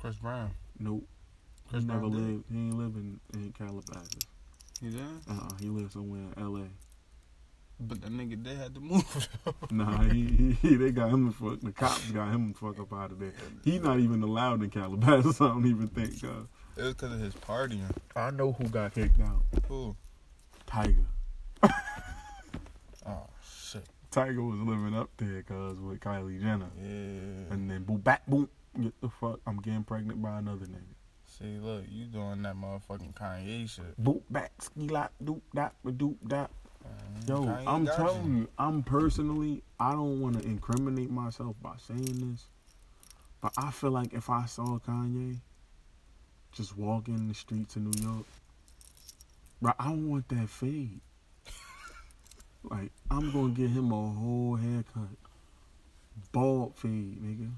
Chris 0.00 0.16
Brown. 0.16 0.50
Nope. 0.78 1.06
Chris 1.68 1.82
he 1.82 1.88
never 1.88 2.00
Brown 2.00 2.12
did? 2.12 2.20
lived. 2.20 2.44
He 2.50 2.58
ain't 2.58 2.78
living 2.78 3.20
in 3.34 3.52
Calabasas. 3.52 4.26
He 4.80 4.90
did? 4.90 5.00
Uh, 5.28 5.32
uh 5.32 5.48
he 5.60 5.68
lives 5.68 5.92
somewhere 5.92 6.22
in 6.36 6.42
L.A. 6.42 6.64
But 7.78 8.00
the 8.00 8.08
nigga 8.08 8.42
they 8.42 8.54
had 8.54 8.74
to 8.74 8.80
move. 8.80 9.28
Nah, 9.70 10.02
he, 10.04 10.56
he 10.62 10.76
they 10.76 10.90
got 10.92 11.10
him 11.10 11.26
the 11.26 11.32
fuck. 11.32 11.60
The 11.60 11.72
cops 11.72 12.10
got 12.10 12.30
him 12.32 12.48
the 12.48 12.54
fuck 12.54 12.80
up 12.80 12.92
out 12.92 13.12
of 13.12 13.18
there. 13.18 13.32
He's 13.64 13.82
not 13.82 14.00
even 14.00 14.22
allowed 14.22 14.62
in 14.62 14.70
Calabasas. 14.70 15.40
I 15.40 15.48
don't 15.48 15.66
even 15.66 15.88
think. 15.88 16.24
Uh, 16.24 16.44
it 16.76 16.82
was 16.82 16.94
because 16.94 17.12
of 17.12 17.20
his 17.20 17.34
partying. 17.34 17.90
I 18.14 18.30
know 18.30 18.52
who 18.52 18.64
got 18.68 18.94
kicked 18.94 19.20
out. 19.20 19.42
Who? 19.68 19.94
Tyga. 20.66 21.04
Oh 23.08 23.26
shit. 23.42 23.84
Tyga 24.10 24.44
was 24.48 24.58
living 24.60 24.94
up 24.96 25.10
there 25.16 25.42
cause 25.42 25.78
with 25.78 26.00
Kylie 26.00 26.40
Jenner, 26.40 26.70
Yeah. 26.76 27.54
and 27.54 27.70
then 27.70 27.84
boom, 27.84 27.98
back, 27.98 28.26
boom. 28.26 28.48
Get 28.80 29.00
the 29.00 29.08
fuck. 29.08 29.40
I'm 29.46 29.58
getting 29.58 29.84
pregnant 29.84 30.20
by 30.20 30.38
another 30.38 30.66
nigga. 30.66 30.94
See, 31.26 31.58
look, 31.60 31.84
you 31.90 32.06
doing 32.06 32.42
that 32.42 32.56
motherfucking 32.56 33.14
Kanye 33.14 33.68
shit. 33.68 34.02
Boop 34.02 34.22
back, 34.30 34.52
ski 34.60 34.88
lock, 34.88 35.12
doop 35.22 35.40
dop, 35.54 35.74
doop 35.84 36.16
dop. 36.26 36.50
Yo, 37.26 37.42
Kanye 37.42 37.64
I'm 37.66 37.86
telling 37.86 38.36
you, 38.38 38.48
I'm 38.58 38.82
personally, 38.82 39.62
I 39.78 39.92
don't 39.92 40.20
want 40.20 40.40
to 40.40 40.46
incriminate 40.48 41.10
myself 41.10 41.56
by 41.62 41.74
saying 41.78 42.30
this, 42.32 42.46
but 43.40 43.52
I 43.56 43.70
feel 43.70 43.90
like 43.90 44.14
if 44.14 44.30
I 44.30 44.46
saw 44.46 44.78
Kanye 44.78 45.36
just 46.52 46.76
walking 46.76 47.28
the 47.28 47.34
streets 47.34 47.76
of 47.76 47.82
New 47.82 48.02
York, 48.08 48.24
right, 49.60 49.74
I 49.78 49.84
don't 49.86 50.08
want 50.08 50.28
that 50.30 50.48
fade. 50.48 51.00
Like, 52.70 52.90
I'm 53.10 53.30
gonna 53.32 53.50
get 53.50 53.70
him 53.70 53.92
a 53.92 54.10
whole 54.12 54.56
haircut, 54.56 55.16
bald 56.32 56.76
fade, 56.76 57.22
nigga, 57.22 57.50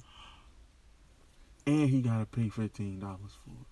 and 1.67 1.89
he 1.89 2.01
gotta 2.03 2.27
pay 2.27 2.49
fifteen 2.49 3.01
dollars 3.01 3.37
for 3.45 3.51
it. 3.51 3.67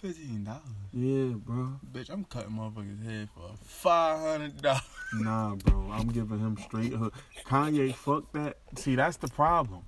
Fifteen 0.00 0.44
dollars. 0.44 0.62
Yeah, 0.92 1.34
bro. 1.36 1.80
Bitch, 1.92 2.10
I'm 2.10 2.24
cutting 2.24 2.52
motherfuckers' 2.52 3.04
head 3.04 3.28
for 3.34 3.50
five 3.64 4.18
hundred 4.20 4.60
dollars. 4.60 4.82
Nah, 5.14 5.54
bro. 5.54 5.90
I'm 5.92 6.08
giving 6.08 6.38
him 6.38 6.56
straight 6.64 6.92
hood. 6.92 7.12
Kanye, 7.44 7.94
fuck 7.94 8.32
that. 8.32 8.58
See, 8.76 8.96
that's 8.96 9.16
the 9.16 9.28
problem. 9.28 9.82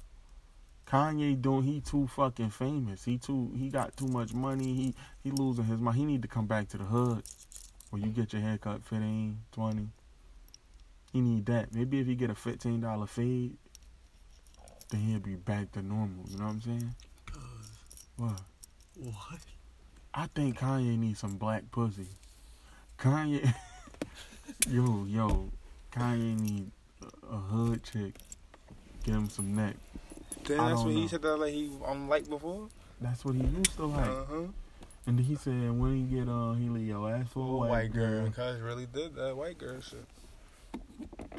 Kanye 0.87 1.41
doing 1.41 1.65
he 1.65 1.81
too 1.81 2.07
fucking 2.07 2.51
famous. 2.51 3.05
He 3.05 3.19
too 3.19 3.51
he 3.57 3.71
got 3.71 3.97
too 3.97 4.07
much 4.07 4.33
money. 4.33 4.73
He 4.75 4.95
he 5.25 5.31
losing 5.33 5.65
his 5.65 5.81
mind. 5.81 5.97
He 5.97 6.05
need 6.05 6.23
to 6.23 6.29
come 6.29 6.47
back 6.47 6.69
to 6.69 6.79
the 6.79 6.85
hood. 6.85 7.25
Where 7.91 8.03
you 8.03 8.09
get 8.09 8.33
your 8.33 8.43
haircut 8.43 8.85
15, 8.85 9.39
20. 9.53 9.89
He 11.13 11.21
need 11.21 11.47
that. 11.47 11.75
Maybe 11.75 12.01
if 12.01 12.07
he 12.07 12.15
get 12.15 12.31
a 12.31 12.35
fifteen 12.35 12.81
dollar 12.81 13.07
fade, 13.07 13.57
then 14.91 15.01
he'll 15.01 15.19
be 15.19 15.35
back 15.35 15.73
to 15.73 15.83
normal. 15.83 16.25
You 16.29 16.39
know 16.39 16.45
what 16.45 16.51
I'm 16.51 16.61
saying? 16.61 16.95
What? 18.17 18.41
What? 18.97 19.41
I 20.15 20.27
think 20.35 20.59
Kanye 20.59 20.99
needs 20.99 21.19
some 21.19 21.37
black 21.37 21.71
pussy. 21.71 22.07
Kanye, 22.99 23.53
yo, 24.69 25.05
yo, 25.07 25.51
Kanye 25.93 26.41
need 26.41 26.71
a 27.31 27.37
hood 27.37 27.83
chick. 27.83 28.15
Give 29.05 29.15
him 29.15 29.29
some 29.29 29.55
neck. 29.55 29.77
Then 30.45 30.61
I 30.61 30.71
that's 30.71 30.83
what 30.83 30.95
he 30.95 31.07
said 31.09 31.23
that 31.23 31.37
like 31.37 31.53
he 31.53 31.71
um 31.87 32.09
like 32.09 32.29
before. 32.29 32.69
That's 33.01 33.25
what 33.25 33.35
he 33.35 33.43
used 33.43 33.77
to 33.77 33.87
like. 33.87 34.09
Uh 34.09 34.25
huh. 34.29 34.43
And 35.07 35.21
he 35.21 35.37
said 35.37 35.79
when 35.79 35.95
he 35.95 36.17
get 36.17 36.29
on, 36.29 36.61
he 36.61 36.69
leave 36.69 36.89
your 36.89 37.11
ass 37.11 37.29
for 37.29 37.41
a 37.41 37.57
white, 37.59 37.71
white 37.71 37.93
girl. 37.93 38.29
girl. 38.29 38.31
Cuz 38.31 38.61
really 38.61 38.87
did 38.87 39.15
that 39.17 39.37
white 39.37 39.59
girl 39.59 39.81
shit. 39.81 40.05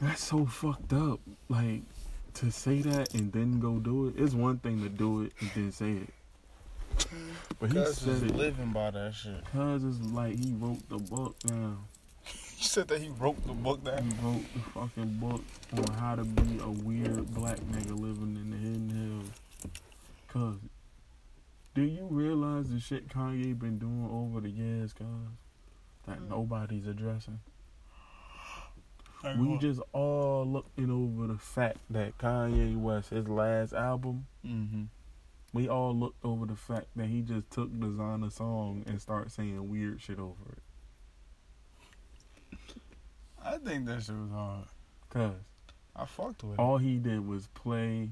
That's 0.02 0.24
so 0.24 0.46
fucked 0.46 0.94
up. 0.94 1.20
Like 1.50 1.82
to 2.36 2.52
say 2.52 2.82
that 2.82 3.14
and 3.16 3.32
then 3.32 3.60
go 3.60 3.80
do 3.80 4.08
it. 4.08 4.16
It's 4.18 4.34
one 4.34 4.60
thing 4.60 4.84
to 4.84 4.90
do 4.90 5.24
it 5.24 5.34
and 5.40 5.52
then 5.56 5.72
say 5.72 5.92
it. 5.92 6.10
But 7.60 7.72
he 7.72 7.76
Cuz 7.76 7.98
said 7.98 8.24
it. 8.24 8.36
living 8.36 8.72
by 8.72 8.92
that 8.92 9.14
shit. 9.14 9.44
Cause 9.52 9.84
it's 9.84 10.00
like 10.12 10.36
he 10.36 10.54
wrote 10.54 10.88
the 10.90 10.98
book 10.98 11.38
down. 11.40 11.80
You 12.58 12.64
said 12.64 12.88
that 12.88 13.00
he 13.00 13.10
wrote 13.10 13.46
the 13.46 13.54
book 13.54 13.82
He 13.84 14.26
wrote 14.26 14.44
the 14.54 14.60
fucking 14.74 15.14
book 15.20 15.44
on 15.74 15.94
how 15.94 16.16
to 16.16 16.24
be 16.24 16.60
a 16.60 16.70
weird 16.70 17.32
black 17.36 17.60
nigga 17.60 17.92
living 17.92 18.36
in 18.36 18.50
the 18.50 18.58
hidden 18.58 18.90
hills. 18.90 19.72
Cause, 20.28 20.56
do 21.76 21.84
you 21.84 22.08
realize 22.10 22.72
the 22.72 22.80
shit 22.80 23.10
Kanye 23.10 23.58
been 23.58 23.78
doing 23.78 24.10
over 24.12 24.42
the 24.42 24.50
years, 24.50 24.92
cuz? 24.92 25.06
That 26.08 26.18
hmm. 26.18 26.30
nobody's 26.30 26.88
addressing. 26.88 27.40
We 29.24 29.58
just 29.58 29.82
all 29.94 30.46
looking 30.46 30.92
over 30.92 31.28
the 31.34 31.40
fact 31.40 31.78
that 31.90 32.18
Kanye 32.18 32.78
West, 32.78 33.10
his 33.10 33.28
last 33.28 33.74
album, 33.74 34.28
Mm-hmm. 34.46 34.84
we 35.54 35.68
all 35.68 35.96
looked 35.96 36.24
over 36.24 36.46
the 36.46 36.56
fact 36.56 36.86
that 36.96 37.08
he 37.08 37.22
just 37.22 37.50
took 37.52 37.70
Desiigner 37.72 38.32
song 38.32 38.84
and 38.88 39.02
start 39.02 39.32
saying 39.32 39.70
weird 39.70 40.02
shit 40.02 40.20
over 40.20 40.52
it. 40.52 40.60
I 43.44 43.58
think 43.58 43.86
that 43.88 44.04
shit 44.04 44.16
was 44.16 44.32
hard. 44.32 44.66
Cause 45.10 45.34
I 45.96 46.06
fucked 46.06 46.44
with 46.44 46.54
it. 46.54 46.60
all 46.60 46.78
he 46.78 46.98
did 46.98 47.26
was 47.28 47.48
play 47.48 48.12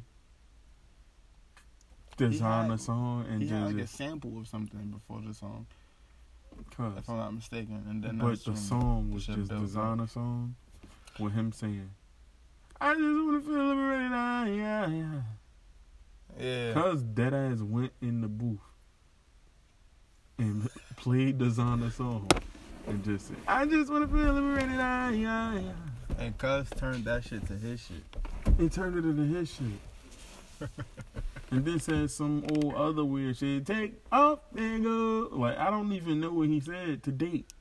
Desiigner 2.17 2.69
had- 2.71 2.79
song 2.79 3.25
and 3.29 3.41
he 3.41 3.50
had 3.50 3.65
like 3.65 3.75
a 3.75 3.79
just 3.81 3.95
sample 3.95 4.38
of 4.39 4.47
something 4.47 4.88
before 4.89 5.21
the 5.25 5.33
song, 5.33 5.67
cause. 6.75 6.93
if 6.97 7.09
I'm 7.09 7.17
not 7.17 7.33
mistaken. 7.33 7.83
And 7.89 8.03
then 8.03 8.17
But 8.17 8.43
the 8.43 8.55
song 8.55 9.09
the 9.09 9.15
was 9.15 9.24
shit 9.24 9.35
just 9.35 9.51
Desiigner 9.51 10.09
song 10.09 10.55
with 11.19 11.34
him 11.34 11.51
saying, 11.51 11.91
"I 12.79 12.93
just 12.93 13.03
wanna 13.03 13.41
feel 13.41 13.65
liberated, 13.65 14.12
ah, 14.12 14.45
yeah, 14.45 14.88
yeah." 14.88 15.22
Yeah. 16.38 16.74
Cause 16.74 17.03
Deadass 17.03 17.62
went 17.62 17.93
in 18.01 18.22
the 18.22 18.27
booth 18.27 18.60
and 20.38 20.69
played 20.98 21.38
Desiigner 21.39 21.91
song 21.91 22.27
and 22.88 23.03
just 23.03 23.27
said, 23.27 23.38
"I 23.48 23.65
just 23.65 23.91
wanna 23.91 24.07
feel 24.07 24.34
liberated, 24.34 24.79
ah, 24.79 25.10
yeah, 25.10 25.60
yeah." 25.60 25.74
And 26.17 26.38
Cuz 26.38 26.69
turned 26.72 27.05
that 27.05 27.24
shit 27.24 27.45
to 27.48 27.53
his 27.53 27.79
shit. 27.79 28.03
He 28.57 28.69
turned 28.69 28.98
it 28.98 29.05
into 29.05 29.24
his 29.24 29.53
shit. 29.53 30.69
and 31.51 31.65
then 31.65 31.79
said 31.79 32.10
some 32.12 32.45
old 32.51 32.74
other 32.75 33.03
weird 33.03 33.38
shit. 33.38 33.65
Take 33.65 34.01
off, 34.12 34.39
nigga. 34.53 35.31
Like 35.31 35.57
I 35.57 35.69
don't 35.69 35.91
even 35.93 36.19
know 36.19 36.31
what 36.31 36.50
he 36.50 36.60
said 36.60 37.03
to 37.03 37.12
date. 37.12 37.51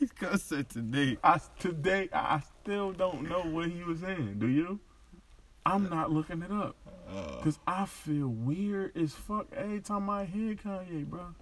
Cuz 0.18 0.42
said 0.42 0.68
today. 0.68 1.18
I 1.22 1.40
today 1.58 2.08
I 2.12 2.40
still 2.62 2.92
don't 2.92 3.28
know 3.28 3.42
what 3.42 3.68
he 3.70 3.82
was 3.82 4.00
saying. 4.00 4.36
Do 4.38 4.48
you? 4.48 4.78
I'm 5.66 5.88
not 5.90 6.10
looking 6.10 6.40
it 6.42 6.50
up 6.50 6.74
Uh, 7.08 7.36
because 7.36 7.58
I 7.66 7.84
feel 7.84 8.28
weird 8.28 8.96
as 8.96 9.12
fuck 9.12 9.46
every 9.54 9.80
time 9.80 10.08
I 10.08 10.24
hear 10.24 10.54
Kanye, 10.54 11.04
bro. 11.06 11.34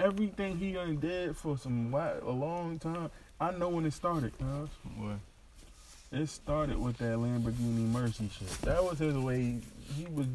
Everything 0.00 0.58
he 0.58 0.72
done 0.72 0.98
did 0.98 1.36
for 1.36 1.56
some 1.56 1.90
whi- 1.92 2.18
a 2.22 2.30
long 2.30 2.78
time. 2.80 3.10
I 3.40 3.52
know 3.52 3.68
when 3.68 3.84
it 3.86 3.92
started, 3.92 4.32
cuz. 4.38 4.68
what? 4.96 5.18
It 6.12 6.28
started 6.28 6.78
with 6.78 6.98
that 6.98 7.16
Lamborghini 7.18 7.90
Mercy 7.90 8.28
shit. 8.36 8.48
That 8.62 8.82
was 8.84 8.98
his 8.98 9.14
way. 9.16 9.58
He 9.96 10.06
was 10.06 10.26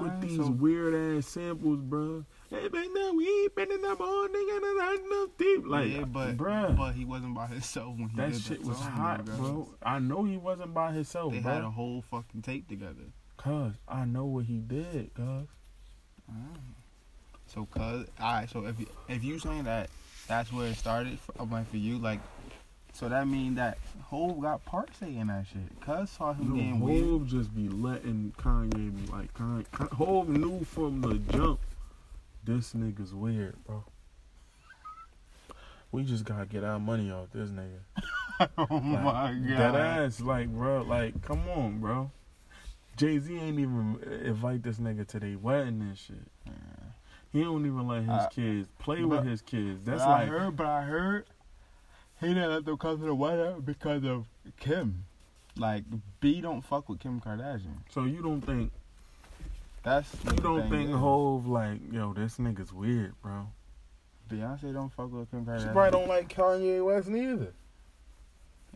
with 0.00 0.20
these 0.20 0.36
so- 0.38 0.50
weird 0.50 1.18
ass 1.18 1.26
samples, 1.26 1.80
bruh. 1.80 2.24
Hey, 2.50 2.68
back 2.68 2.86
now 2.94 3.12
we 3.12 3.28
ain't 3.42 3.54
been 3.56 3.72
in 3.72 3.82
that 3.82 3.98
ball, 3.98 4.28
nigga. 4.28 4.60
That's 4.60 4.76
not 4.78 4.94
enough 5.12 5.28
deep. 5.36 5.66
Like, 5.66 5.90
yeah, 5.90 6.04
but 6.04 6.36
bruh, 6.36 6.76
but 6.76 6.92
he 6.92 7.04
wasn't 7.04 7.34
by 7.34 7.46
himself 7.48 7.96
when 7.96 8.08
he 8.08 8.16
that 8.16 8.32
did 8.32 8.40
shit 8.40 8.60
that 8.62 8.68
was 8.68 8.78
song, 8.78 8.90
hot, 8.92 9.24
bro. 9.24 9.68
I 9.82 9.98
know 9.98 10.24
he 10.24 10.36
wasn't 10.36 10.72
by 10.72 10.92
himself, 10.92 11.32
They 11.32 11.40
bro. 11.40 11.52
had 11.52 11.64
a 11.64 11.70
whole 11.70 12.02
fucking 12.02 12.42
tape 12.42 12.68
together. 12.68 13.10
Cause 13.36 13.72
I 13.88 14.04
know 14.04 14.24
what 14.24 14.44
he 14.46 14.58
did, 14.58 15.12
cuz. 15.14 15.48
So 17.48 17.66
cuz, 17.66 18.06
alright. 18.20 18.48
So 18.50 18.66
if 18.66 18.76
if 19.08 19.22
you 19.24 19.38
saying 19.38 19.64
that 19.64 19.90
That's 20.28 20.52
where 20.52 20.66
it 20.68 20.76
started. 20.76 21.18
For, 21.20 21.44
like 21.44 21.68
for 21.70 21.76
you, 21.76 21.98
like. 21.98 22.20
So 22.92 23.08
that 23.10 23.28
mean 23.28 23.56
that 23.56 23.76
Hove 24.04 24.40
got 24.40 24.64
part 24.64 24.88
say 24.98 25.16
in 25.16 25.26
that 25.26 25.46
shit. 25.52 25.80
Cuz 25.80 26.10
saw 26.10 26.32
him 26.32 26.54
getting 26.56 26.80
weird. 26.80 27.04
Hove 27.04 27.26
just 27.28 27.54
be 27.54 27.68
letting 27.68 28.32
Kanye 28.38 28.72
be 28.96 29.12
like 29.12 29.32
Kanye. 29.34 29.64
Ka- 29.70 29.94
Hove 29.94 30.28
knew 30.28 30.64
from 30.64 31.00
the 31.02 31.18
jump. 31.36 31.60
This 32.46 32.72
nigga's 32.74 33.12
weird, 33.12 33.56
bro. 33.66 33.84
We 35.92 36.04
just 36.04 36.24
gotta 36.24 36.46
get 36.46 36.62
our 36.64 36.78
money 36.78 37.10
off 37.10 37.28
this 37.32 37.50
nigga. 37.50 37.80
oh 38.58 38.66
Like, 38.70 38.82
my 38.82 39.32
god. 39.48 39.58
That 39.58 39.74
ass, 39.74 40.20
like, 40.20 40.48
bro, 40.48 40.82
like, 40.82 41.20
come 41.22 41.48
on, 41.48 41.80
bro. 41.80 42.10
Jay 42.96 43.18
Z 43.18 43.36
ain't 43.36 43.58
even 43.58 43.98
invite 44.24 44.62
this 44.62 44.78
nigga 44.78 45.06
to 45.08 45.20
their 45.20 45.38
wedding 45.38 45.80
and 45.80 45.98
shit. 45.98 46.16
Yeah. 46.46 46.52
He 47.32 47.42
don't 47.42 47.66
even 47.66 47.86
let 47.86 48.02
his 48.02 48.08
I- 48.10 48.28
kids 48.28 48.68
play 48.78 49.00
but- 49.02 49.08
with 49.08 49.24
his 49.26 49.42
kids. 49.42 49.84
That's 49.84 50.02
but 50.02 50.08
I 50.08 50.20
like, 50.20 50.28
heard, 50.28 50.56
but 50.56 50.66
I 50.66 50.82
heard 50.82 51.24
he 52.20 52.28
didn't 52.28 52.50
let 52.50 52.64
them 52.64 52.76
come 52.78 52.98
to 53.00 53.04
the 53.06 53.14
wedding 53.14 53.60
because 53.62 54.04
of 54.04 54.26
Kim. 54.60 55.04
Like 55.58 55.84
B 56.20 56.40
don't 56.40 56.62
fuck 56.62 56.88
with 56.88 57.00
Kim 57.00 57.20
Kardashian. 57.20 57.78
so 57.90 58.04
you 58.04 58.22
don't 58.22 58.40
think 58.42 58.70
That's 59.86 60.12
you 60.24 60.30
don't 60.32 60.62
thing 60.62 60.70
think 60.70 60.90
is. 60.90 60.96
Hove 60.96 61.46
like, 61.46 61.78
yo, 61.92 62.12
this 62.12 62.38
nigga's 62.38 62.72
weird, 62.72 63.14
bro. 63.22 63.46
Beyonce 64.28 64.72
don't 64.72 64.92
fuck 64.92 65.12
with 65.12 65.30
Kim 65.30 65.46
Kardashian. 65.46 65.62
She 65.62 65.68
probably 65.68 65.90
don't 65.92 66.08
like 66.08 66.28
Kanye 66.28 66.84
West 66.84 67.06
neither. 67.08 67.52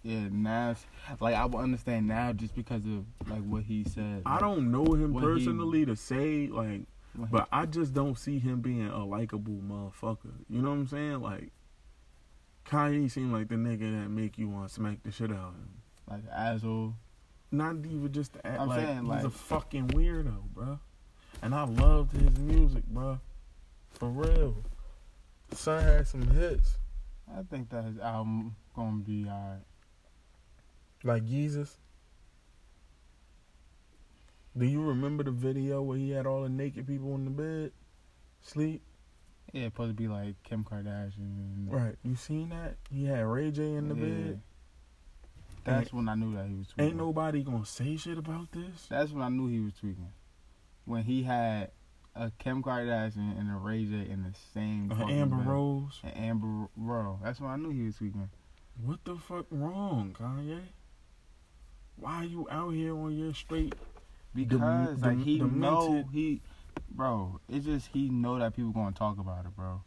Yeah, 0.04 0.28
now 0.30 0.70
it's- 0.70 0.86
like 1.20 1.34
I 1.34 1.44
will 1.46 1.58
understand 1.58 2.06
now 2.06 2.32
just 2.32 2.54
because 2.54 2.84
of 2.86 3.04
like 3.28 3.42
what 3.42 3.64
he 3.64 3.82
said. 3.82 4.22
I 4.24 4.38
don't 4.38 4.70
know 4.70 4.84
him 4.94 5.12
What 5.12 5.24
he- 5.24 5.28
personally 5.30 5.84
to 5.84 5.96
say 5.96 6.46
like, 6.46 6.86
What 7.16 7.26
he- 7.28 7.32
but 7.32 7.48
I 7.50 7.66
just 7.66 7.92
don't 7.92 8.16
see 8.16 8.38
him 8.38 8.60
being 8.60 8.86
a 8.86 9.04
likable 9.04 9.54
motherfucker. 9.60 10.32
You 10.48 10.62
know 10.62 10.68
what 10.70 10.76
I'm 10.76 10.86
saying? 10.86 11.20
Like, 11.20 11.50
Kanye 12.66 13.10
seemed 13.10 13.32
like 13.32 13.48
the 13.48 13.56
nigga 13.56 14.00
that 14.00 14.08
make 14.10 14.38
you 14.38 14.48
want 14.48 14.68
to 14.68 14.74
smack 14.74 15.02
the 15.02 15.10
shit 15.10 15.32
out 15.32 15.38
of 15.38 15.54
him. 15.54 15.70
like 16.08 16.22
asshole. 16.30 16.94
Not 17.50 17.84
even 17.84 18.12
just 18.12 18.34
to 18.34 18.46
act 18.46 18.60
I'm 18.60 18.68
like 18.68 18.80
saying, 18.86 19.04
he's 19.12 19.24
a 19.24 19.30
fucking 19.30 19.88
weirdo, 19.88 20.42
bro. 20.54 20.78
And 21.42 21.54
I 21.54 21.64
loved 21.64 22.12
his 22.12 22.38
music, 22.38 22.84
bro. 22.86 23.18
For 23.92 24.08
real. 24.08 24.56
Son 25.52 25.82
had 25.82 26.06
some 26.06 26.26
hits. 26.28 26.78
I 27.34 27.42
think 27.42 27.70
that 27.70 27.84
his 27.84 27.98
album 27.98 28.56
gonna 28.74 28.98
be 28.98 29.26
alright. 29.26 29.62
Like 31.02 31.24
Jesus. 31.26 31.78
Do 34.56 34.66
you 34.66 34.82
remember 34.82 35.22
the 35.22 35.30
video 35.30 35.80
where 35.82 35.96
he 35.96 36.10
had 36.10 36.26
all 36.26 36.42
the 36.42 36.48
naked 36.48 36.86
people 36.86 37.14
in 37.14 37.24
the 37.24 37.30
bed? 37.30 37.72
Sleep? 38.42 38.82
Yeah, 39.52 39.66
supposed 39.66 39.90
to 39.90 39.94
be 39.94 40.08
like 40.08 40.42
Kim 40.42 40.64
Kardashian. 40.64 41.66
Right. 41.68 41.96
You 42.02 42.16
seen 42.16 42.50
that? 42.50 42.76
He 42.90 43.04
had 43.06 43.24
Ray 43.26 43.50
J 43.50 43.74
in 43.74 43.88
the 43.88 43.94
Yeah. 43.94 44.00
bed. 44.02 44.40
That's 45.64 45.92
when 45.92 46.08
I 46.08 46.14
knew 46.14 46.34
that 46.34 46.48
he 46.48 46.54
was 46.54 46.68
tweaking. 46.68 46.84
Ain't 46.84 46.96
nobody 46.96 47.42
gonna 47.42 47.66
say 47.66 47.96
shit 47.96 48.18
about 48.18 48.50
this. 48.52 48.86
That's 48.88 49.12
when 49.12 49.22
I 49.22 49.28
knew 49.28 49.46
he 49.48 49.60
was 49.60 49.74
tweaking. 49.74 50.12
When 50.90 51.04
he 51.04 51.22
had 51.22 51.70
a 52.16 52.32
Kim 52.40 52.64
Kardashian 52.64 53.38
and 53.38 53.48
a 53.48 53.54
Ray 53.54 53.84
J 53.84 54.10
in 54.10 54.24
the 54.24 54.34
same 54.52 54.90
Uh, 54.90 55.06
Amber 55.06 55.36
bed. 55.36 55.46
Rose. 55.46 56.00
And 56.02 56.16
Amber 56.16 56.68
Rose. 56.76 57.18
That's 57.22 57.40
when 57.40 57.48
I 57.48 57.54
knew 57.56 57.70
he 57.70 57.82
was 57.84 57.96
tweaking. 57.96 58.28
What 58.82 59.04
the 59.04 59.14
fuck 59.14 59.46
wrong, 59.52 60.16
Kanye? 60.18 60.62
Why 61.94 62.16
are 62.16 62.24
you 62.24 62.48
out 62.50 62.70
here 62.74 62.96
on 62.96 63.16
your 63.16 63.32
straight? 63.34 63.76
Because 64.34 65.00
the- 65.00 65.08
like 65.08 65.18
he 65.20 65.38
the 65.38 65.46
know 65.46 66.02
he, 66.12 66.40
bro. 66.90 67.38
It's 67.48 67.66
just 67.66 67.86
he 67.88 68.08
know 68.08 68.40
that 68.40 68.56
people 68.56 68.72
gonna 68.72 68.90
talk 68.90 69.18
about 69.20 69.46
it, 69.46 69.54
bro. 69.54 69.82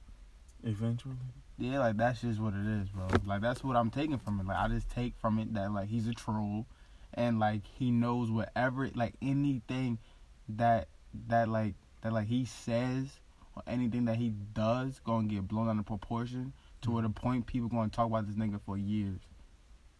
Eventually. 0.64 1.16
Yeah, 1.58 1.80
like 1.80 1.98
that's 1.98 2.22
just 2.22 2.40
what 2.40 2.54
it 2.54 2.66
is, 2.66 2.88
bro. 2.90 3.08
Like 3.26 3.42
that's 3.42 3.62
what 3.62 3.76
I'm 3.76 3.90
taking 3.90 4.20
from 4.20 4.40
it. 4.40 4.46
Like 4.46 4.58
I 4.58 4.70
just 4.70 4.90
take 4.90 5.18
from 5.18 5.38
it 5.40 5.54
that 5.56 5.70
like 5.74 5.90
he's 5.90 6.08
a 6.08 6.14
troll, 6.14 6.66
and 7.14 7.40
like 7.40 7.66
he 7.68 7.92
knows 7.92 8.32
whatever, 8.32 8.90
like 8.96 9.16
anything 9.22 10.00
that 10.48 10.88
that 11.28 11.48
like 11.50 11.76
that 12.02 12.14
like 12.14 12.28
he 12.28 12.46
says 12.46 13.08
or 13.56 13.64
anything 13.68 14.06
that 14.06 14.16
he 14.18 14.30
does 14.54 15.00
gonna 15.00 15.28
get 15.28 15.48
blown 15.48 15.70
out 15.70 15.78
of 15.78 15.86
proportion 15.86 16.54
to 16.82 16.92
where 16.92 17.04
the 17.04 17.10
point 17.10 17.46
people 17.46 17.70
gonna 17.70 17.90
talk 17.90 18.08
about 18.08 18.28
this 18.28 18.36
nigga 18.36 18.60
for 18.66 18.78
years, 18.78 19.22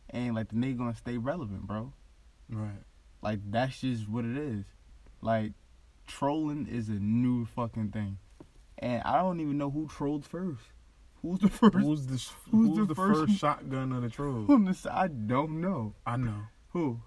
and 0.10 0.36
like 0.36 0.50
the 0.50 0.56
nigga 0.56 0.78
gonna 0.78 0.96
stay 0.96 1.18
relevant, 1.18 1.68
bro. 1.68 1.94
Right. 2.50 2.82
Like 3.22 3.40
that's 3.52 3.80
just 3.82 4.10
what 4.10 4.26
it 4.26 4.38
is. 4.38 4.66
Like 5.22 5.54
trolling 6.08 6.68
is 6.68 6.90
a 6.90 6.94
new 6.94 7.46
fucking 7.46 7.90
thing, 7.92 8.18
and 8.80 9.02
I 9.04 9.18
don't 9.20 9.40
even 9.40 9.58
know 9.58 9.70
who 9.72 9.88
trolled 9.88 10.26
first. 10.26 10.62
Who's 11.22 11.40
the 11.40 11.50
first? 11.50 11.78
Who's 11.78 12.06
the 12.08 12.12
Who's, 12.52 12.68
Who's 12.70 12.78
the, 12.80 12.86
the 12.88 12.96
first, 12.96 13.20
first- 13.22 13.40
shotgun 13.40 13.94
of 13.94 14.02
the 14.02 14.10
troll? 14.10 14.46
on 14.52 14.74
side? 14.74 14.92
I 14.94 15.08
don't 15.08 15.62
know 15.62 15.94
I 16.06 16.18
know. 16.18 16.48
who. 16.70 17.02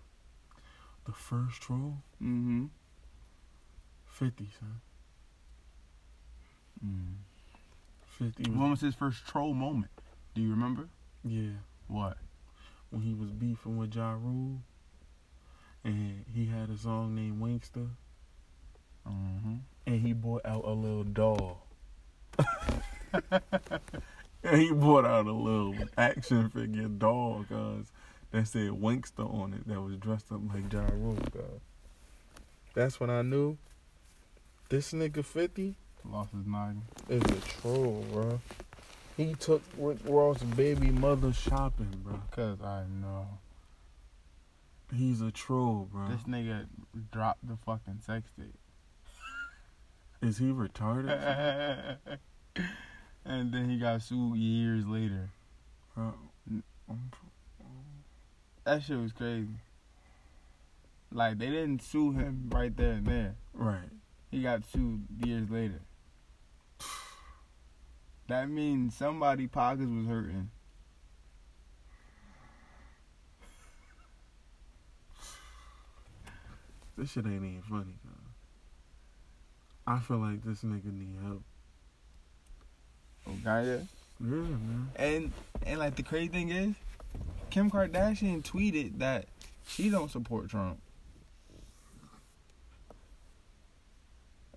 The 1.05 1.13
first 1.13 1.61
troll? 1.61 1.99
Mm-hmm. 2.23 2.67
50, 4.19 4.49
son. 4.59 4.81
Mm. 6.85 7.15
50 8.19 8.51
was, 8.51 8.59
When 8.59 8.71
was 8.71 8.81
his 8.81 8.95
first 8.95 9.27
troll 9.27 9.53
moment? 9.53 9.91
Do 10.35 10.41
you 10.41 10.51
remember? 10.51 10.89
yeah, 11.23 11.51
What? 11.89 12.17
when 12.91 13.03
he 13.03 13.13
was 13.13 13.31
beefing 13.31 13.77
with 13.77 13.95
Ja 13.95 14.13
Rule. 14.13 14.61
And 15.85 16.25
he 16.33 16.47
had 16.47 16.71
a 16.71 16.79
song 16.79 17.15
named 17.15 17.43
Wanksta. 17.43 17.89
Mm-hmm. 19.07 19.57
And 19.87 20.01
he 20.01 20.13
brought 20.13 20.47
out 20.47 20.65
a 20.65 20.73
little 20.73 21.05
doll. 21.05 21.67
and 23.31 24.61
he 24.61 24.73
brought 24.73 25.05
out 25.05 25.27
a 25.27 25.33
little 25.33 25.75
action 25.99 26.49
figure 26.51 26.89
doll, 26.89 27.45
cuz 27.49 27.93
that 28.31 28.49
said 28.49 28.71
Wanksta 28.71 29.33
on 29.33 29.53
it 29.53 29.69
that 29.69 29.81
was 29.81 29.97
dressed 29.97 30.33
up 30.33 30.41
like 30.53 30.73
Ja 30.73 30.87
Rule, 30.93 31.19
cuz. 31.33 31.61
That's 32.75 32.99
when 32.99 33.11
I 33.11 33.23
knew 33.23 33.59
this 34.69 34.93
nigga 34.93 35.25
50 35.25 35.77
Lost 36.09 36.31
his 36.33 36.47
noggin. 36.47 36.83
is 37.09 37.23
a 37.23 37.41
troll, 37.41 38.05
bro. 38.13 38.41
He 39.17 39.35
took 39.35 39.63
Rick 39.79 39.99
Ross' 40.05 40.43
baby 40.43 40.91
mother 40.91 41.33
shopping, 41.33 41.89
bro. 42.05 42.21
Cause 42.31 42.59
I 42.63 42.85
know 43.01 43.27
He's 44.95 45.21
a 45.21 45.33
troll, 45.33 45.89
bro. 45.91 46.07
this 46.09 46.23
nigga 46.23 46.67
dropped 47.11 47.47
the 47.49 47.57
fucking 47.57 48.01
sex 48.07 48.29
tape. 48.39 48.55
Is 50.23 50.39
he 50.39 50.47
retarded? 50.47 51.97
and 53.25 53.53
then 53.53 53.69
he 53.69 53.79
got 53.79 54.03
sued 54.03 54.37
years 54.39 54.87
later. 54.87 55.29
That 58.65 58.83
shit 58.83 58.99
was 58.99 59.13
crazy. 59.13 59.49
Like 61.13 61.39
they 61.39 61.47
didn't 61.51 61.83
sue 61.83 62.13
him 62.13 62.49
right 62.53 62.77
there 62.77 62.93
and 62.93 63.07
there. 63.07 63.35
right. 63.55 63.89
He 64.37 64.43
got 64.43 64.63
sued 64.71 65.07
years 65.25 65.49
later. 65.49 65.81
That 68.29 68.51
means 68.51 68.95
somebody 68.95 69.47
pockets 69.47 69.89
was 69.89 70.07
hurting. 70.07 70.51
This 76.99 77.13
shit 77.13 77.25
ain't 77.25 77.37
even 77.37 77.63
funny, 77.63 77.95
cuz. 78.03 78.13
I 79.87 80.01
feel 80.01 80.19
like 80.19 80.45
this 80.45 80.63
nigga 80.63 80.93
need 80.93 81.17
help. 81.23 81.43
Okay. 83.27 83.81
Yeah, 84.21 84.27
man. 84.27 84.91
And 84.97 85.33
and 85.65 85.79
like 85.79 85.97
the 85.97 86.03
crazy 86.03 86.29
thing 86.29 86.51
is, 86.51 86.75
Kim 87.49 87.71
Kardashian 87.71 88.43
tweeted 88.43 88.99
that 88.99 89.29
she 89.67 89.89
don't 89.89 90.11
support 90.11 90.51
Trump. 90.51 90.79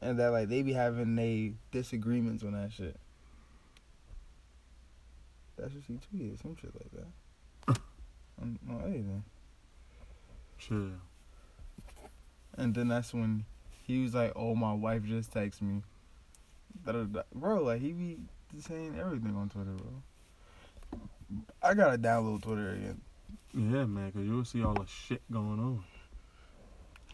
And 0.01 0.17
that 0.19 0.31
like 0.31 0.49
they 0.49 0.61
be 0.61 0.73
having 0.73 1.15
they 1.15 1.53
disagreements 1.71 2.43
on 2.43 2.53
that 2.53 2.71
shit. 2.71 2.95
That's 5.57 5.73
what 5.73 5.83
she 5.85 5.93
tweeted, 5.93 6.41
some 6.41 6.55
shit 6.55 6.71
like 6.73 6.91
that. 6.91 7.81
on, 8.41 8.59
on 8.69 8.81
anything. 8.85 9.23
Sure. 10.57 10.91
And 12.57 12.73
then 12.73 12.87
that's 12.87 13.13
when 13.13 13.45
he 13.85 14.01
was 14.03 14.13
like, 14.13 14.31
"Oh, 14.35 14.55
my 14.55 14.73
wife 14.73 15.03
just 15.03 15.33
texted 15.33 15.63
me." 15.63 15.81
Bro, 17.33 17.63
like 17.63 17.81
he 17.81 17.91
be 17.93 18.17
saying 18.59 18.97
everything 18.99 19.35
on 19.35 19.49
Twitter, 19.49 19.71
bro. 19.71 21.01
I 21.61 21.73
gotta 21.73 21.97
download 21.97 22.41
Twitter 22.41 22.71
again. 22.71 23.01
Yeah, 23.53 23.85
man, 23.85 24.11
because 24.11 24.27
you'll 24.27 24.45
see 24.45 24.63
all 24.63 24.73
the 24.73 24.85
shit 24.85 25.21
going 25.31 25.59
on. 25.59 25.83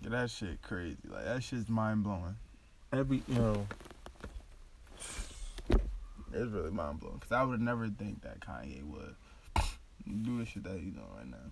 Yeah, 0.02 0.10
that 0.10 0.30
shit 0.30 0.62
crazy. 0.62 0.98
Like 1.10 1.26
that 1.26 1.44
shit's 1.44 1.70
mind 1.70 2.04
blowing 2.04 2.36
every 2.96 3.22
you 3.28 3.36
know 3.36 3.68
it's 5.70 6.52
really 6.52 6.72
mind 6.72 7.00
blowing 7.00 7.16
because 7.16 7.32
I 7.32 7.44
would 7.44 7.62
never 7.62 7.88
think 7.88 8.22
that 8.24 8.40
Kanye 8.40 8.84
would 8.84 9.16
do 10.24 10.40
the 10.40 10.46
shit 10.46 10.64
that 10.64 10.74
he's 10.74 10.94
doing 10.94 11.06
right 11.16 11.30
now. 11.30 11.52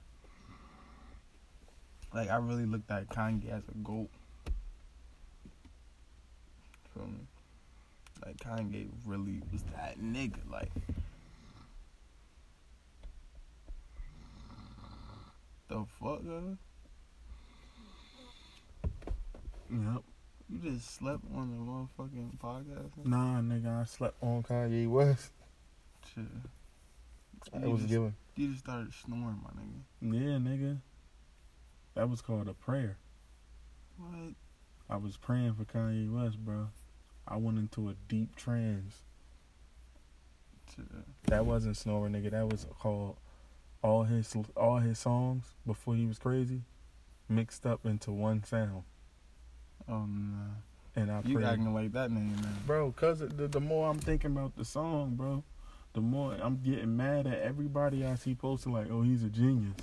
Like 2.14 2.30
I 2.30 2.38
really 2.38 2.66
looked 2.66 2.92
at 2.92 3.10
Kanye 3.10 3.50
as 3.50 3.64
a 3.70 3.78
goat. 3.84 4.10
Feel 6.94 7.08
me? 7.08 7.28
Like 8.26 8.38
Kanye 8.38 8.88
really 9.06 9.42
was 9.52 9.64
that 9.76 10.00
nigga. 10.00 10.50
Like 10.50 10.72
the 15.70 15.86
fuck. 16.00 16.22
Huh? 16.28 16.56
Yep. 19.72 20.04
You 20.54 20.72
just 20.72 20.96
slept 20.96 21.24
on 21.36 21.50
the 21.50 22.04
motherfucking 22.04 22.38
podcast? 22.38 23.06
Nah, 23.06 23.42
nigga, 23.42 23.82
I 23.82 23.86
slept 23.86 24.16
on 24.22 24.44
Kanye 24.44 24.88
West. 24.88 25.32
Shit. 26.14 26.26
It 27.54 27.64
You 27.64 27.72
was 27.72 27.82
just, 27.82 27.90
given. 27.92 28.16
You 28.36 28.50
just 28.50 28.60
started 28.60 28.94
snoring, 28.94 29.42
my 29.44 29.50
nigga. 29.60 30.14
Yeah, 30.22 30.38
nigga. 30.38 30.78
That 31.96 32.08
was 32.08 32.22
called 32.22 32.48
a 32.50 32.54
prayer. 32.54 32.98
What? 33.98 34.34
I 34.90 34.98
was 34.98 35.18
praying 35.18 35.56
for 35.56 35.66
Kanye 35.66 36.12
West, 36.12 36.38
bro. 36.38 36.68
I 37.28 37.38
went 37.38 37.58
into 37.58 37.90
a 37.90 37.96
deep 38.08 38.36
trance. 38.36 39.02
Shit. 40.76 40.86
That 41.26 41.48
wasn't 41.48 41.78
snoring, 41.78 42.14
nigga. 42.14 42.30
That 42.30 42.48
was 42.48 42.68
called 42.80 43.18
all 43.82 44.04
his 44.04 44.36
all 44.56 44.78
his 44.78 45.00
songs 45.00 45.46
before 45.66 45.96
he 45.96 46.06
was 46.06 46.20
crazy, 46.20 46.62
mixed 47.28 47.66
up 47.66 47.86
into 47.86 48.12
one 48.12 48.44
sound. 48.44 48.84
Oh, 49.90 49.94
uh, 49.94 49.98
nah. 49.98 50.54
And 50.96 51.12
I 51.12 51.22
You 51.26 51.44
acting 51.44 51.74
like 51.74 51.92
that 51.94 52.12
nigga 52.12 52.42
now. 52.42 52.50
bro. 52.68 52.92
Cause 52.92 53.20
the, 53.20 53.48
the 53.48 53.60
more 53.60 53.90
I'm 53.90 53.98
thinking 53.98 54.32
about 54.32 54.56
the 54.56 54.64
song, 54.64 55.16
bro, 55.16 55.44
the 55.94 56.02
more 56.02 56.36
I'm 56.40 56.58
getting 56.64 56.96
mad 56.96 57.26
at 57.26 57.40
everybody 57.40 58.06
I 58.06 58.16
see 58.16 58.36
posting 58.36 58.74
like, 58.74 58.92
"Oh, 58.92 59.02
he's 59.02 59.24
a 59.24 59.30
genius." 59.30 59.76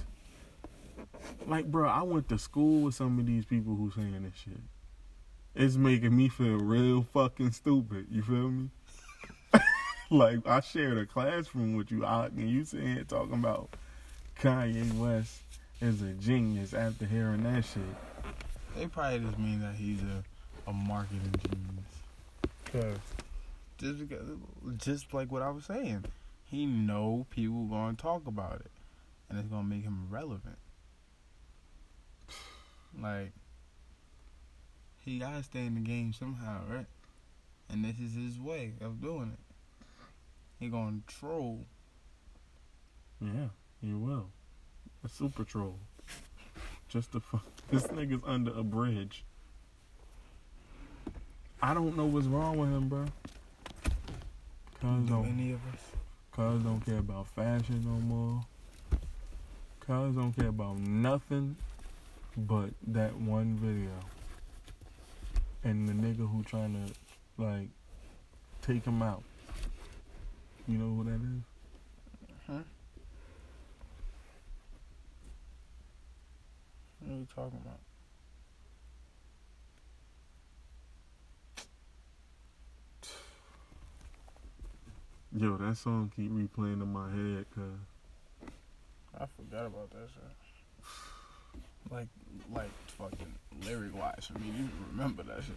Like, 1.46 1.66
bro, 1.70 1.88
I 1.88 2.02
went 2.02 2.28
to 2.28 2.38
school 2.38 2.82
with 2.82 2.94
some 2.94 3.18
of 3.18 3.26
these 3.26 3.44
people 3.44 3.74
who 3.74 3.90
saying 3.90 4.22
this 4.22 4.34
shit. 4.36 4.60
It's 5.54 5.74
making 5.74 6.16
me 6.16 6.28
feel 6.28 6.58
real 6.58 7.02
fucking 7.02 7.50
stupid. 7.52 8.06
You 8.10 8.22
feel 8.22 8.50
me? 8.50 8.68
like 10.10 10.46
I 10.46 10.60
shared 10.60 10.98
a 10.98 11.06
classroom 11.06 11.74
with 11.74 11.90
you, 11.90 12.04
Alec, 12.04 12.32
and 12.36 12.48
you 12.48 12.64
sitting 12.64 12.94
here 12.94 13.04
talking 13.04 13.34
about 13.34 13.70
Kanye 14.40 14.96
West 14.96 15.42
is 15.80 16.02
a 16.02 16.12
genius 16.12 16.72
after 16.72 17.04
hearing 17.04 17.42
that 17.42 17.64
shit. 17.64 17.82
They 18.76 18.86
probably 18.86 19.20
just 19.20 19.38
mean 19.38 19.60
that 19.60 19.74
he's 19.74 20.00
a, 20.02 20.70
a 20.70 20.72
marketing 20.72 21.32
genius. 21.42 21.90
Cause 22.72 22.98
Just 23.78 24.08
because, 24.08 24.28
just 24.76 25.12
like 25.12 25.32
what 25.32 25.42
I 25.42 25.50
was 25.50 25.64
saying, 25.64 26.04
he 26.44 26.66
know 26.66 27.26
people 27.30 27.64
gonna 27.64 27.94
talk 27.94 28.26
about 28.26 28.60
it, 28.60 28.70
and 29.28 29.38
it's 29.38 29.48
gonna 29.48 29.64
make 29.64 29.82
him 29.82 30.06
relevant. 30.10 30.58
Like 33.00 33.32
he 35.04 35.18
gotta 35.18 35.42
stay 35.42 35.66
in 35.66 35.74
the 35.74 35.80
game 35.80 36.12
somehow, 36.12 36.62
right? 36.68 36.86
And 37.68 37.84
this 37.84 37.98
is 38.00 38.14
his 38.14 38.38
way 38.38 38.74
of 38.80 39.00
doing 39.00 39.32
it. 39.32 39.86
He 40.58 40.68
gonna 40.68 41.00
troll. 41.06 41.66
yeah, 43.20 43.48
he 43.80 43.92
will. 43.92 44.30
A 45.04 45.08
super 45.08 45.44
troll. 45.44 45.78
Just 46.90 47.12
the 47.12 47.20
fuck. 47.20 47.44
This 47.70 47.84
nigga's 47.86 48.22
under 48.26 48.50
a 48.50 48.64
bridge. 48.64 49.24
I 51.62 51.72
don't 51.72 51.96
know 51.96 52.06
what's 52.06 52.26
wrong 52.26 52.58
with 52.58 52.68
him, 52.68 52.88
bro. 52.88 53.04
Cuz 54.80 55.04
Do 55.04 55.06
don't, 55.06 55.26
any 55.26 55.52
of 55.52 55.60
us? 55.72 55.80
cuz 56.32 56.62
don't 56.64 56.80
care 56.84 56.98
about 56.98 57.28
fashion 57.28 57.80
no 57.84 57.92
more. 58.00 58.40
Cuz 59.78 60.16
don't 60.16 60.32
care 60.32 60.48
about 60.48 60.78
nothing 60.78 61.54
but 62.36 62.70
that 62.88 63.14
one 63.14 63.54
video. 63.54 63.92
And 65.62 65.88
the 65.88 65.92
nigga 65.92 66.28
who 66.28 66.42
trying 66.42 66.74
to, 66.74 66.92
like, 67.40 67.68
take 68.62 68.84
him 68.84 69.00
out. 69.00 69.22
You 70.66 70.78
know 70.78 70.94
who 70.96 71.04
that 71.04 71.20
is? 71.20 71.42
Huh? 72.48 72.62
What 77.00 77.12
are 77.12 77.18
you 77.18 77.26
talking 77.34 77.60
about? 77.64 77.78
Yo, 85.32 85.56
that 85.56 85.76
song 85.76 86.12
keep 86.14 86.30
replaying 86.30 86.82
in 86.82 86.92
my 86.92 87.08
head, 87.08 87.46
cuz. 87.54 88.50
I 89.18 89.26
forgot 89.26 89.66
about 89.66 89.90
that 89.90 90.08
shit. 90.12 90.84
Like, 91.90 92.08
like 92.52 92.70
fucking 92.98 93.34
lyric 93.64 93.94
wise 93.94 94.30
I 94.34 94.38
mean, 94.38 94.54
even 94.54 94.70
remember 94.92 95.22
that 95.24 95.42
shit. 95.42 95.56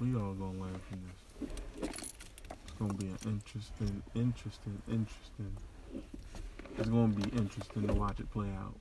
We 0.00 0.14
all 0.14 0.34
gonna 0.34 0.58
learn 0.60 0.80
from 0.88 1.00
this. 1.06 1.25
It's 2.76 2.82
gonna 2.82 2.92
be 2.92 3.06
an 3.06 3.18
interesting, 3.24 4.02
interesting, 4.14 4.82
interesting. 4.86 5.56
It's 6.76 6.88
gonna 6.90 7.08
be 7.08 7.22
interesting 7.34 7.86
to 7.86 7.94
watch 7.94 8.20
it 8.20 8.30
play 8.30 8.50
out. 8.50 8.74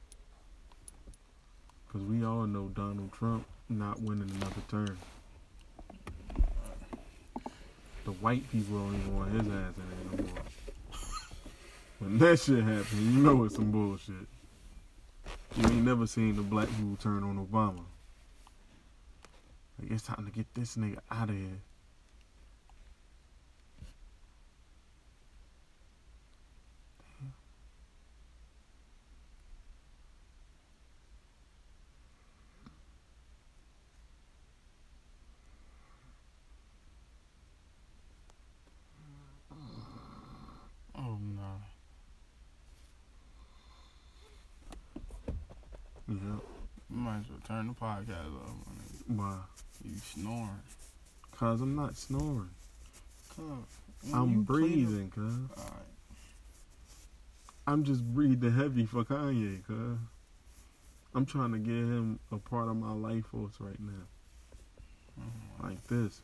Cause 1.94 2.02
we 2.02 2.26
all 2.26 2.46
know 2.46 2.68
Donald 2.74 3.14
Trump 3.14 3.46
not 3.70 4.02
winning 4.02 4.30
another 4.32 4.62
term. 4.68 4.98
The 8.04 8.12
white 8.12 8.52
people 8.52 8.80
don't 8.80 8.96
even 8.96 9.16
want 9.16 9.32
his 9.32 9.40
ass 9.40 9.48
in 9.48 9.54
there 9.54 10.12
no 10.12 10.24
more. 10.24 10.44
When 12.00 12.18
that 12.18 12.38
shit 12.38 12.66
happens, 12.66 12.94
you 12.94 13.24
know 13.24 13.46
it's 13.46 13.56
some 13.56 13.72
bullshit. 13.72 14.28
You 15.56 15.68
ain't 15.68 15.86
never 15.86 16.06
seen 16.06 16.36
the 16.36 16.42
black 16.42 16.68
people 16.68 16.98
turn 16.98 17.24
on 17.24 17.38
Obama. 17.38 17.86
Like, 19.80 19.90
it's 19.90 20.04
time 20.04 20.26
to 20.26 20.32
get 20.32 20.54
this 20.54 20.76
nigga 20.76 20.98
out 21.10 21.30
of 21.30 21.36
here. 21.38 21.62
Turn 47.46 47.68
the 47.68 47.74
podcast 47.74 48.34
off, 48.42 48.56
my 48.66 48.74
nigga. 48.74 49.18
Why? 49.18 49.38
You 49.84 49.98
snoring. 49.98 50.50
Cause 51.38 51.62
I'm 51.62 51.76
not 51.76 51.96
snoring. 51.96 52.50
Come. 53.36 53.66
I'm 54.14 54.44
breathing, 54.44 55.12
cuz. 55.12 55.34
Alright. 55.58 55.84
I'm 57.68 57.84
just 57.84 58.04
breathing 58.04 58.52
heavy 58.52 58.86
for 58.86 59.04
Kanye, 59.04 59.66
cuz. 59.66 59.98
I'm 61.14 61.26
trying 61.26 61.52
to 61.52 61.60
get 61.60 61.74
him 61.74 62.20
a 62.32 62.38
part 62.38 62.68
of 62.68 62.78
my 62.78 62.92
life 62.92 63.26
force 63.28 63.54
right 63.60 63.80
now. 63.80 64.08
Mm-hmm. 65.20 65.68
Like 65.68 65.88
this. 65.88 66.22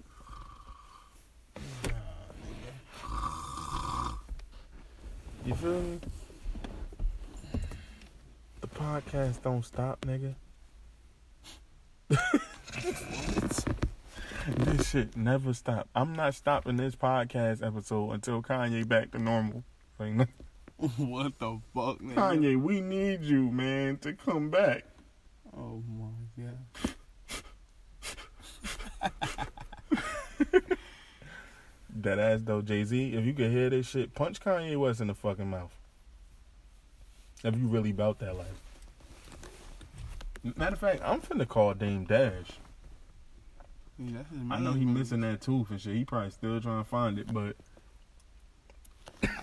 You 5.46 5.56
feel 5.56 5.82
me? 5.82 6.00
The 8.62 8.68
podcast 8.68 9.42
don't 9.42 9.66
stop, 9.66 10.02
nigga. 10.02 10.36
this 14.58 14.90
shit 14.90 15.16
never 15.16 15.54
stop. 15.54 15.88
I'm 15.96 16.14
not 16.14 16.36
stopping 16.36 16.76
this 16.78 16.96
podcast 16.96 17.66
episode 17.66 18.12
until 18.12 18.42
Kanye 18.42 18.88
back 18.88 19.12
to 19.12 19.20
normal. 19.20 19.64
Like, 20.00 20.28
what 20.98 21.38
the 21.40 21.60
fuck, 21.74 22.00
nigga? 22.00 22.16
Kanye, 22.16 22.62
we 22.62 22.82
need 22.82 23.24
you, 23.24 23.52
man, 23.52 23.98
to 24.00 24.14
come 24.14 24.50
back. 24.50 24.84
Oh 25.56 25.84
my 25.88 26.44
god. 26.44 26.58
That 31.94 32.20
ass 32.20 32.42
though, 32.44 32.62
Jay 32.62 32.84
Z. 32.84 33.14
If 33.14 33.26
you 33.26 33.34
could 33.34 33.52
hear 33.52 33.70
this 33.70 33.88
shit, 33.88 34.16
punch 34.16 34.40
Kanye 34.40 34.78
West 34.78 35.02
in 35.02 35.08
the 35.08 35.14
fucking 35.14 35.50
mouth. 35.50 35.76
If 37.44 37.56
you 37.56 37.68
really 37.68 37.92
about 37.92 38.20
that 38.20 38.38
life. 38.38 38.71
Matter 40.44 40.74
of 40.74 40.80
fact, 40.80 41.02
I'm 41.04 41.22
finna 41.22 41.48
call 41.48 41.74
Dame 41.74 42.06
Dash. 42.06 42.48
Yeah, 44.00 44.20
I 44.50 44.60
know 44.60 44.74
he 44.74 44.86
missing 44.86 45.22
that 45.22 45.42
tooth 45.42 45.70
and 45.70 45.80
shit. 45.80 45.96
He 45.96 46.04
probably 46.06 46.32
still 46.32 46.60
trying 46.60 46.84
to 46.84 46.90
find 46.90 47.20
it, 47.20 47.32
but 47.32 47.56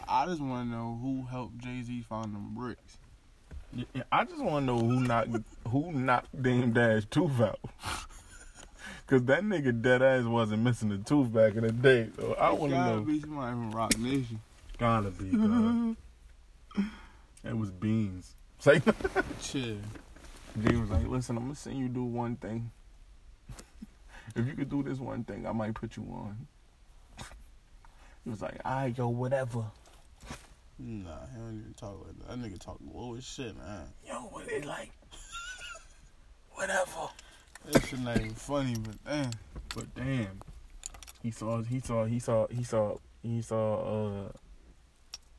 I 0.09 0.27
just 0.27 0.41
want 0.41 0.69
to 0.69 0.77
know 0.77 0.99
who 1.01 1.25
helped 1.31 1.59
Jay 1.59 1.83
Z 1.83 2.03
find 2.09 2.35
them 2.35 2.55
bricks. 2.55 2.99
yeah, 3.73 4.03
I 4.11 4.25
just 4.25 4.43
want 4.43 4.67
to 4.67 4.75
know 4.75 4.79
who 4.81 5.01
knocked 5.01 5.37
who 5.69 5.93
knocked 5.93 6.43
Dame 6.43 6.73
Dash 6.73 7.05
tooth 7.09 7.41
out. 7.41 7.61
Cause 9.07 9.23
that 9.25 9.43
nigga 9.43 9.81
dead 9.81 10.03
ass 10.03 10.25
wasn't 10.25 10.63
missing 10.65 10.91
a 10.93 10.99
tooth 10.99 11.33
back 11.33 11.55
in 11.55 11.63
the 11.63 11.73
day. 11.73 12.09
So 12.19 12.35
I 12.35 12.51
want 12.51 12.73
to 12.73 12.77
Gotta 12.77 12.97
know. 12.97 13.01
be 13.03 13.21
somebody 13.21 13.53
from 13.53 13.71
Roc 13.71 13.97
Nation. 13.99 14.41
Gotta 14.79 15.11
be. 15.11 15.29
It 17.45 17.57
was 17.57 17.71
beans. 17.71 18.35
Say. 18.59 18.83
Chill. 19.41 19.77
Jay 20.63 20.77
was 20.77 20.91
like, 20.91 21.07
listen, 21.07 21.37
I'm 21.37 21.45
gonna 21.45 21.55
send 21.55 21.79
you 21.79 21.89
do 21.89 22.05
one 22.05 22.37
thing. 22.37 22.71
if 24.37 24.47
you 24.47 24.55
could 24.55 24.71
do 24.71 24.83
this 24.83 24.99
one 24.99 25.25
thing, 25.25 25.47
I 25.47 25.53
might 25.53 25.75
put 25.75 25.97
you 25.97 26.05
on. 26.05 26.47
He 28.25 28.31
was 28.31 28.43
like, 28.43 28.61
"I 28.65 28.93
yo, 28.97 29.09
whatever." 29.09 29.65
Nah, 30.79 31.27
he 31.33 31.39
don't 31.39 31.59
even 31.61 31.75
talk 31.77 32.05
like 32.05 32.19
that. 32.19 32.29
That 32.29 32.39
nigga 32.39 32.59
talk 32.59 32.79
low 32.93 33.15
as 33.15 33.25
shit, 33.25 33.57
man. 33.57 33.87
Yo, 34.07 34.15
what 34.15 34.47
it 34.49 34.65
like? 34.67 34.91
whatever. 36.53 37.09
That 37.71 37.87
shit 37.87 38.01
not 38.01 38.17
even 38.19 38.35
funny, 38.35 38.77
but 38.77 39.05
damn. 39.05 39.31
But 39.75 39.95
damn, 39.95 40.41
he 41.23 41.31
saw, 41.31 41.63
he 41.63 41.81
saw, 41.81 42.05
he 42.05 42.19
saw, 42.19 42.47
he 42.49 42.63
saw, 42.65 42.99
he 43.23 43.43
saw. 43.43 44.27
uh 44.27 44.33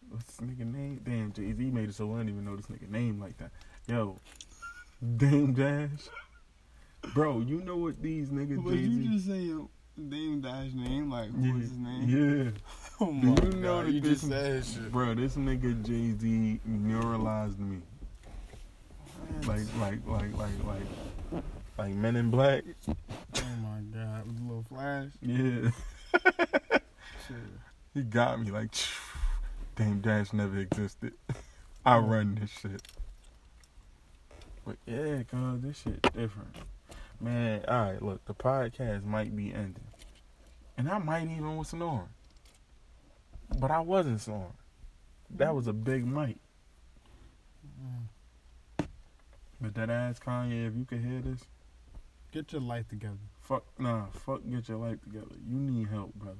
What's 0.09 0.25
this 0.25 0.47
nigga 0.47 0.65
name? 0.65 1.01
Damn, 1.03 1.31
Jay 1.31 1.53
Z 1.53 1.63
made 1.69 1.89
it 1.89 1.95
so 1.95 2.11
I 2.13 2.17
don't 2.17 2.29
even 2.29 2.43
know 2.43 2.55
this 2.55 2.65
nigga 2.65 2.89
name 2.89 3.19
like 3.19 3.37
that. 3.37 3.51
Yo, 3.87 4.17
Dame 5.17 5.53
Dash, 5.53 6.09
bro, 7.13 7.39
you 7.41 7.61
know 7.61 7.77
what 7.77 8.01
these 8.01 8.29
niggas 8.29 8.63
But 8.63 8.73
Jay 8.73 8.79
you 8.79 9.11
just 9.13 9.27
say 9.27 9.39
your 9.39 9.67
Dame 10.09 10.41
Dash 10.41 10.73
name, 10.73 11.09
like 11.09 11.29
who 11.31 11.45
yeah, 11.47 11.53
was 11.53 11.61
his 11.63 11.77
name? 11.77 12.09
yeah. 12.09 12.51
Oh 13.01 13.05
Do 13.05 13.13
my 13.27 13.35
you 13.43 13.49
know 13.61 13.77
god, 13.77 13.85
that 13.85 13.91
you 13.93 14.01
this- 14.01 14.19
just 14.21 14.27
said 14.29 14.65
shit. 14.65 14.91
Bro, 14.91 15.15
this 15.15 15.35
nigga 15.37 15.81
Jay 15.85 16.11
Z 16.19 16.59
neuralized 16.69 17.57
me. 17.59 17.77
Like, 19.47 19.61
like, 19.79 19.99
like, 20.05 20.35
like, 20.37 20.63
like, 20.65 21.43
like 21.77 21.93
Men 21.95 22.15
in 22.17 22.29
Black. 22.29 22.63
Oh 22.89 22.93
my 23.61 23.79
god, 23.93 24.27
with 24.27 24.37
a 24.39 24.43
little 24.43 24.65
flash. 24.67 25.11
Yeah, 25.21 25.71
Shit. 27.27 27.37
he 27.93 28.01
got 28.01 28.41
me. 28.41 28.51
Like, 28.51 28.71
Dame 29.77 30.01
Dash 30.01 30.33
never 30.33 30.57
existed. 30.57 31.13
I 31.85 31.99
run 31.99 32.35
this 32.41 32.49
shit. 32.49 32.81
But 34.69 34.77
yeah, 34.85 35.23
cause 35.23 35.61
this 35.61 35.81
shit 35.81 35.99
different. 36.13 36.55
Man, 37.19 37.65
all 37.67 37.91
right, 37.91 38.01
look, 38.03 38.23
the 38.25 38.35
podcast 38.35 39.03
might 39.03 39.35
be 39.35 39.51
ending, 39.51 39.81
and 40.77 40.87
I 40.87 40.99
might 40.99 41.23
even 41.23 41.57
was 41.57 41.69
snoring, 41.69 42.09
but 43.57 43.71
I 43.71 43.79
wasn't 43.79 44.21
snoring. 44.21 44.53
That 45.31 45.55
was 45.55 45.65
a 45.65 45.73
big 45.73 46.05
mic. 46.05 46.37
But 49.59 49.73
that 49.73 49.89
ass 49.89 50.19
Kanye, 50.19 50.67
if 50.67 50.75
you 50.75 50.85
could 50.85 51.03
hear 51.03 51.21
this, 51.21 51.41
Get 52.31 52.53
your 52.53 52.61
life 52.61 52.87
together. 52.89 53.17
fuck 53.41 53.63
nah, 53.79 54.05
fuck 54.11 54.41
get 54.47 54.69
your 54.69 54.77
life 54.77 55.01
together. 55.01 55.35
You 55.47 55.57
need 55.57 55.87
help, 55.87 56.13
brother. 56.13 56.37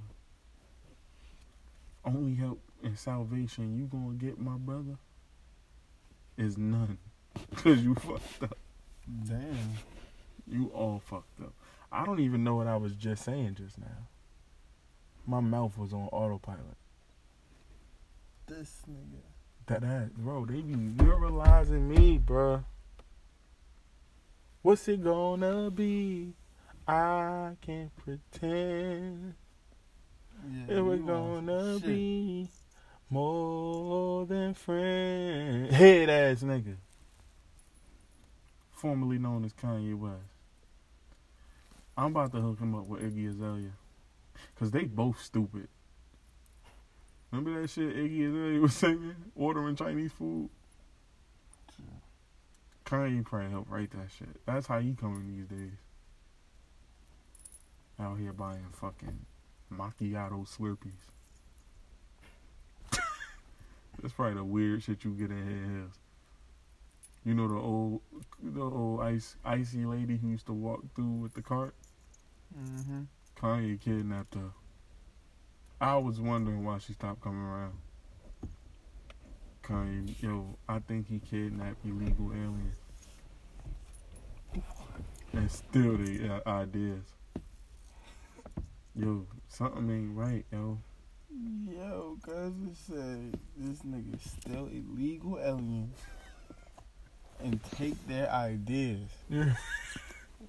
Only 2.05 2.35
help 2.35 2.61
and 2.83 2.95
salvation 2.95 3.75
you 3.75 3.85
gonna 3.85 4.13
get, 4.13 4.39
my 4.39 4.55
brother, 4.55 4.99
is 6.37 6.59
none. 6.59 6.99
Cause 7.55 7.79
you 7.79 7.95
fucked 7.95 8.43
up. 8.43 8.57
Damn. 9.27 9.73
You 10.47 10.71
all 10.73 11.01
fucked 11.05 11.41
up. 11.41 11.53
I 11.91 12.05
don't 12.05 12.19
even 12.19 12.43
know 12.43 12.55
what 12.55 12.67
I 12.67 12.77
was 12.77 12.93
just 12.93 13.23
saying 13.23 13.55
just 13.55 13.77
now. 13.77 14.07
My 15.25 15.39
mouth 15.39 15.77
was 15.77 15.93
on 15.93 16.07
autopilot. 16.11 16.77
This 18.47 18.81
nigga. 18.89 19.21
That 19.67 19.83
ass, 19.83 20.09
bro, 20.17 20.45
they 20.45 20.61
be 20.61 20.73
neuralizing 20.75 21.87
me, 21.87 22.17
bruh. 22.23 22.63
What's 24.63 24.87
it 24.87 25.03
gonna 25.03 25.69
be? 25.69 26.33
I 26.87 27.51
can't 27.61 27.95
pretend 27.97 29.35
Yeah, 30.51 30.77
it 30.77 30.81
we're 30.81 30.97
gonna 30.97 31.75
shit. 31.79 31.85
be 31.87 32.49
more 33.11 34.25
than 34.25 34.53
friends. 34.55 35.73
Head 35.75 36.09
ass 36.09 36.41
nigga. 36.41 36.75
Formerly 38.79 39.17
known 39.17 39.43
as 39.43 39.51
Kanye 39.51 39.93
West. 39.93 40.15
I'm 41.97 42.11
about 42.11 42.31
to 42.31 42.39
hook 42.39 42.59
him 42.59 42.73
up 42.75 42.87
with 42.87 43.01
Iggy 43.01 43.29
Azalea. 43.29 43.71
Cause 44.57 44.71
they 44.71 44.85
both 44.85 45.21
stupid. 45.21 45.67
Remember 47.29 47.61
that 47.61 47.69
shit 47.69 47.93
Iggy 47.93 48.29
Azalea 48.29 48.61
was 48.61 48.73
singing? 48.73 49.15
Ordering 49.35 49.75
Chinese 49.75 50.13
food? 50.13 50.49
Kanye 52.85 53.25
probably 53.25 53.49
helped 53.49 53.69
write 53.69 53.91
that 53.91 54.07
shit. 54.17 54.29
That's 54.45 54.67
how 54.67 54.79
he 54.79 54.93
coming 54.93 55.27
these 55.27 55.47
days. 55.47 55.77
Out 57.99 58.17
here 58.17 58.31
buying 58.31 58.65
fucking 58.71 59.25
macchiato 59.73 60.47
slurpees. 60.47 60.93
That's 64.01 64.13
probably 64.13 64.35
the 64.35 64.45
weird 64.45 64.83
shit 64.83 65.03
you 65.03 65.11
get 65.11 65.31
in 65.31 65.81
Hills. 65.81 65.99
You 67.25 67.34
know 67.34 67.47
the 67.47 67.55
old, 67.55 68.01
the 68.41 68.62
old 68.62 69.01
ice, 69.01 69.36
icy 69.43 69.86
lady 69.86 70.17
who 70.17 70.29
used 70.29 70.45
to 70.45 70.53
walk 70.53 70.84
through 70.95 71.12
with 71.21 71.34
the 71.34 71.41
cart. 71.41 71.75
Mm-hmm. 72.58 73.01
Kanye 73.36 73.79
kidnapped 73.79 74.36
her. 74.36 74.51
I 75.82 75.97
was 75.97 76.19
wondering 76.19 76.63
why 76.63 76.77
she 76.79 76.93
stopped 76.93 77.21
coming 77.21 77.41
around. 77.41 77.73
Kanye, 79.63 80.21
yo, 80.21 80.58
I 80.67 80.79
think 80.79 81.08
he 81.08 81.19
kidnapped 81.19 81.86
illegal 81.86 82.32
aliens. 82.32 82.77
And 85.34 85.51
still 85.51 85.97
the 85.97 86.17
got 86.19 86.47
ideas. 86.47 87.03
Yo, 88.95 89.25
something 89.47 89.89
ain't 89.89 90.17
right, 90.17 90.45
yo. 90.51 90.79
Yo, 91.69 92.17
cuz 92.21 92.53
said 92.73 93.38
this 93.55 93.79
nigga 93.84 94.19
still 94.19 94.67
illegal 94.67 95.38
aliens 95.39 95.95
and 97.43 97.60
take 97.75 97.95
their 98.08 98.30
ideas. 98.32 98.99
Yeah. 99.30 99.54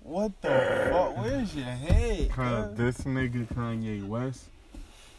What 0.02 0.40
the 0.40 0.48
fuck? 0.90 1.18
Where's 1.18 1.54
your 1.54 1.64
head? 1.66 2.30
Cause 2.30 2.74
this 2.74 2.98
nigga 3.02 3.46
Kanye 3.54 4.04
West, 4.06 4.46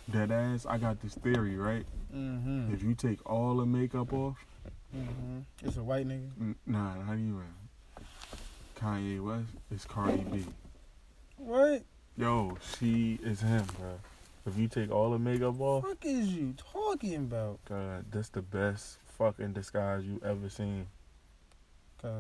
that 0.07 0.31
ass, 0.31 0.65
I 0.65 0.77
got 0.79 0.99
this 1.01 1.13
theory, 1.13 1.55
right? 1.55 1.85
Mm-hmm. 2.13 2.73
If 2.73 2.81
you 2.81 2.95
take 2.95 3.19
all 3.29 3.55
the 3.57 3.65
makeup 3.65 4.11
off, 4.11 4.43
Mm-hmm. 4.95 5.39
It's 5.65 5.77
a 5.77 5.83
white 5.83 6.05
nigga. 6.07 6.29
n- 6.39 6.55
nah, 6.65 6.95
not 6.95 7.13
even. 7.13 7.43
Kanye 8.77 9.21
West 9.23 9.51
is 9.73 9.85
Cardi 9.85 10.17
B. 10.31 10.45
What? 11.37 11.83
Yo, 12.17 12.57
she 12.77 13.17
is 13.23 13.39
him, 13.41 13.65
bro. 13.79 13.99
If 14.45 14.57
you 14.57 14.67
take 14.67 14.91
all 14.91 15.11
the 15.11 15.19
makeup 15.19 15.59
off, 15.61 15.85
fuck 15.85 16.03
is 16.05 16.27
you 16.33 16.53
talking 16.73 17.15
about? 17.15 17.59
God, 17.69 18.05
that's 18.11 18.29
the 18.29 18.41
best 18.41 18.97
fucking 19.17 19.53
disguise 19.53 20.03
you 20.03 20.19
ever 20.25 20.49
seen. 20.49 20.87
Cuz 22.01 22.11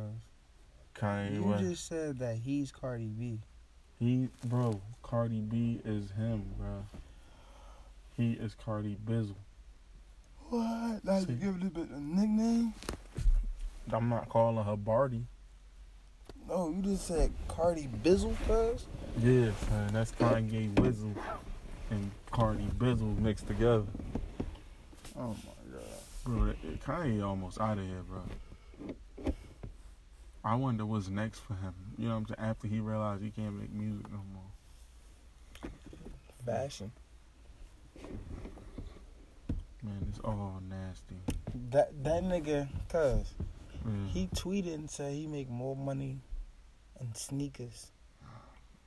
Kanye 0.95 1.35
you 1.35 1.43
West. 1.43 1.63
just 1.63 1.87
said 1.87 2.19
that 2.19 2.37
he's 2.37 2.71
Cardi 2.71 3.07
B. 3.07 3.39
He, 3.99 4.29
bro, 4.45 4.81
Cardi 5.03 5.41
B 5.41 5.79
is 5.85 6.11
him, 6.11 6.43
bro. 6.57 6.85
He 8.17 8.33
is 8.33 8.55
Cardi 8.55 8.97
Bizzle. 9.07 9.35
What? 10.49 11.03
Now 11.05 11.19
See. 11.19 11.33
you 11.33 11.37
give 11.37 11.59
this 11.59 11.69
bitch 11.69 11.95
a 11.95 11.99
nickname? 11.99 12.73
I'm 13.91 14.09
not 14.09 14.29
calling 14.29 14.63
her 14.63 14.75
Barty. 14.75 15.25
No, 16.47 16.69
you 16.69 16.81
just 16.81 17.07
said 17.07 17.31
Cardi 17.47 17.87
Bizzle, 18.03 18.35
cuz. 18.47 18.85
Yeah, 19.19 19.51
son, 19.69 19.89
that's 19.93 20.11
Kanye 20.11 20.73
Wizzle 20.75 21.15
and 21.89 22.11
Cardi 22.31 22.67
Bizzle 22.77 23.17
mixed 23.19 23.47
together. 23.47 23.85
Oh 25.17 25.29
my 25.29 25.71
god. 25.71 25.83
Bro, 26.25 26.53
Kanye 26.85 27.23
almost 27.25 27.59
out 27.59 27.77
of 27.77 27.85
here, 27.85 28.01
bro. 28.07 28.21
I 30.43 30.55
wonder 30.55 30.85
what's 30.85 31.07
next 31.09 31.39
for 31.39 31.53
him. 31.53 31.73
You 31.97 32.05
know 32.07 32.15
what 32.15 32.17
I'm 32.21 32.25
saying? 32.27 32.49
After 32.49 32.67
he 32.67 32.79
realized 32.79 33.23
he 33.23 33.29
can't 33.29 33.59
make 33.59 33.71
music 33.71 34.05
no 34.11 34.21
more. 34.33 35.71
Fashion. 36.45 36.91
Man, 39.83 40.05
it's 40.09 40.19
all 40.19 40.61
nasty. 40.67 41.15
That 41.69 42.03
that 42.03 42.23
nigga, 42.23 42.67
cuz 42.89 43.33
Yeah. 43.85 44.07
he 44.09 44.27
tweeted 44.27 44.73
and 44.75 44.89
said 44.89 45.13
he 45.13 45.27
make 45.27 45.49
more 45.49 45.75
money 45.75 46.19
in 46.99 47.13
sneakers 47.15 47.87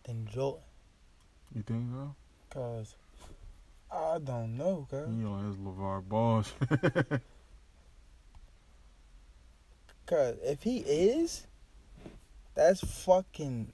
than 0.05 0.27
Jordan. 0.27 0.63
You 1.55 1.63
think 1.63 1.91
so? 1.93 2.15
Cuz 2.51 2.95
I 3.91 4.19
don't 4.19 4.57
know, 4.57 4.87
cuz. 4.91 5.09
He 5.17 5.25
on 5.25 5.47
his 5.47 5.57
LaVar 5.57 6.09
Ball 6.09 6.45
Cuz 10.07 10.37
if 10.43 10.63
he 10.63 10.79
is, 10.79 11.47
that's 12.55 12.81
fucking 13.05 13.73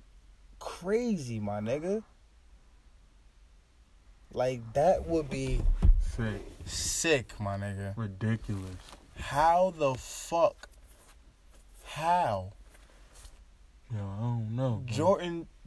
crazy, 0.59 1.41
my 1.41 1.61
nigga. 1.61 2.03
Like 4.33 4.73
that 4.75 5.07
would 5.09 5.29
be 5.29 5.61
Sick. 6.01 6.43
sick, 6.65 7.41
my 7.41 7.57
nigga. 7.57 7.97
Ridiculous. 7.97 8.77
How 9.19 9.75
the 9.77 9.95
fuck? 9.95 10.69
How? 11.85 12.53
Yo, 13.93 13.99
I 13.99 14.21
don't 14.21 14.55
know. 14.55 14.83
bro. 14.87 14.95
Jordan. 14.95 15.47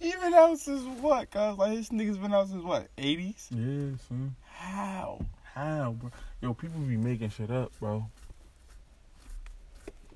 Even 0.00 0.20
been 0.20 0.34
out 0.34 0.58
since 0.58 0.82
what? 1.00 1.28
Cause 1.32 1.58
like 1.58 1.72
his 1.76 1.88
niggas 1.90 2.20
been 2.22 2.32
out 2.32 2.48
since 2.48 2.62
what? 2.62 2.86
Eighties. 2.96 3.48
Yeah, 3.50 3.96
son. 4.08 4.36
How? 4.54 5.20
How, 5.54 5.96
bro? 5.98 6.10
Yo, 6.40 6.54
people 6.54 6.78
be 6.80 6.96
making 6.96 7.30
shit 7.30 7.50
up, 7.50 7.72
bro. 7.80 8.06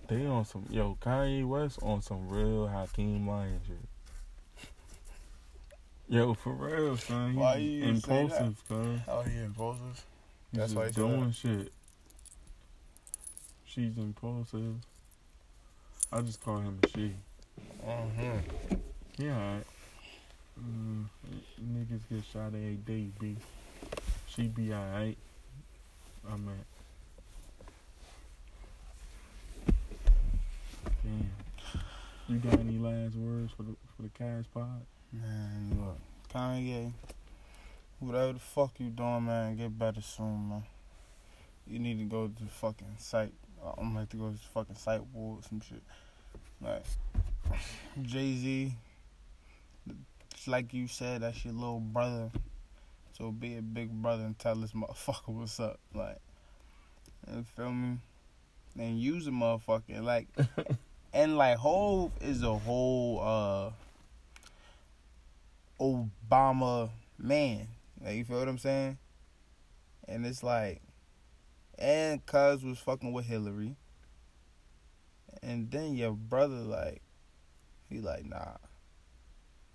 They 0.08 0.26
on 0.26 0.44
some 0.44 0.66
yo 0.70 0.98
Kanye 1.00 1.46
West 1.46 1.78
on 1.82 2.02
some 2.02 2.28
real 2.28 2.66
Hakeem 2.66 3.26
Lyon 3.26 3.60
shit. 3.66 3.76
Yo, 6.08 6.34
for 6.34 6.52
real, 6.52 6.96
son. 6.96 7.34
Why 7.36 7.56
you 7.56 7.84
impulsive, 7.84 8.62
cuz. 8.68 9.00
Oh, 9.08 9.22
he 9.22 9.38
impulsive. 9.38 10.04
He's 10.50 10.60
That's 10.60 10.72
why 10.74 10.86
he 10.88 10.92
said 10.92 11.00
doing 11.00 11.32
shit. 11.32 11.72
She's 13.64 13.96
impulsive. 13.96 14.74
I 16.12 16.20
just 16.20 16.42
call 16.42 16.58
him 16.58 16.78
a 16.82 16.86
she. 16.88 17.14
Mm-hmm. 17.86 18.76
Yeah, 19.16 19.34
alright. 19.34 19.66
Mm, 20.60 21.04
niggas 21.58 22.02
get 22.10 22.24
shot 22.30 22.48
every 22.48 22.76
day, 22.76 23.08
B. 23.18 23.36
She 24.26 24.48
be 24.48 24.74
alright. 24.74 25.16
I'm 26.30 26.48
at. 26.48 26.71
Damn. 31.02 31.30
You 32.28 32.38
got 32.38 32.60
any 32.60 32.78
last 32.78 33.16
words 33.16 33.52
for 33.56 33.64
the 33.64 33.74
for 33.96 34.02
the 34.02 34.08
Cash 34.10 34.44
Pod? 34.54 34.86
Man, 35.12 35.76
look, 35.78 35.98
Kanye, 36.32 36.92
whatever 37.98 38.34
the 38.34 38.38
fuck 38.38 38.72
you 38.78 38.88
doing, 38.90 39.26
man, 39.26 39.56
get 39.56 39.76
better 39.76 40.00
soon, 40.00 40.48
man. 40.48 40.62
You 41.66 41.78
need 41.78 41.98
to 41.98 42.04
go 42.04 42.28
to 42.28 42.42
the 42.42 42.48
fucking 42.48 42.94
site. 42.98 43.32
Uh, 43.62 43.72
I'm 43.76 43.88
gonna 43.88 44.00
have 44.00 44.08
to 44.10 44.16
go 44.16 44.28
to 44.28 44.32
the 44.32 44.38
fucking 44.54 44.76
site 44.76 45.02
ward 45.12 45.40
or 45.40 45.42
some 45.48 45.60
shit. 45.60 45.82
Like, 46.60 46.84
Jay 48.02 48.36
Z, 48.36 48.72
like 50.46 50.72
you 50.72 50.86
said, 50.86 51.22
that's 51.22 51.44
your 51.44 51.54
little 51.54 51.80
brother. 51.80 52.30
So 53.18 53.30
be 53.30 53.56
a 53.56 53.62
big 53.62 53.90
brother 53.90 54.24
and 54.24 54.38
tell 54.38 54.54
this 54.54 54.72
motherfucker 54.72 55.28
what's 55.28 55.60
up. 55.60 55.80
Like, 55.92 56.18
you 57.30 57.44
feel 57.56 57.72
me? 57.72 57.98
And 58.78 58.98
use 58.98 59.26
a 59.26 59.30
motherfucker. 59.30 60.02
Like, 60.02 60.28
and 61.12 61.36
like, 61.36 61.58
Hove 61.58 62.12
is 62.20 62.42
a 62.42 62.56
whole, 62.56 63.20
uh, 63.20 63.70
Obama 65.82 66.90
man. 67.18 67.66
Like 68.00 68.16
you 68.16 68.24
feel 68.24 68.38
what 68.38 68.48
I'm 68.48 68.58
saying? 68.58 68.98
And 70.06 70.24
it's 70.24 70.42
like 70.42 70.80
and 71.78 72.24
cuz 72.24 72.62
was 72.62 72.78
fucking 72.78 73.12
with 73.12 73.26
Hillary. 73.26 73.76
And 75.42 75.70
then 75.70 75.96
your 75.96 76.12
brother 76.12 76.56
like 76.56 77.02
he 77.88 78.00
like, 78.00 78.24
nah. 78.24 78.56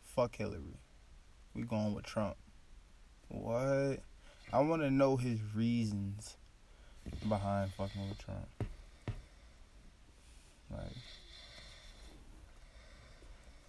Fuck 0.03 0.37
Hillary. 0.37 0.79
We 1.53 1.63
going 1.63 1.93
with 1.93 2.05
Trump. 2.05 2.37
What? 3.27 3.99
I 4.53 4.59
wanna 4.61 4.89
know 4.89 5.17
his 5.17 5.39
reasons 5.53 6.37
behind 7.27 7.73
fucking 7.73 8.09
with 8.09 8.17
Trump. 8.17 8.47
Like 10.71 10.95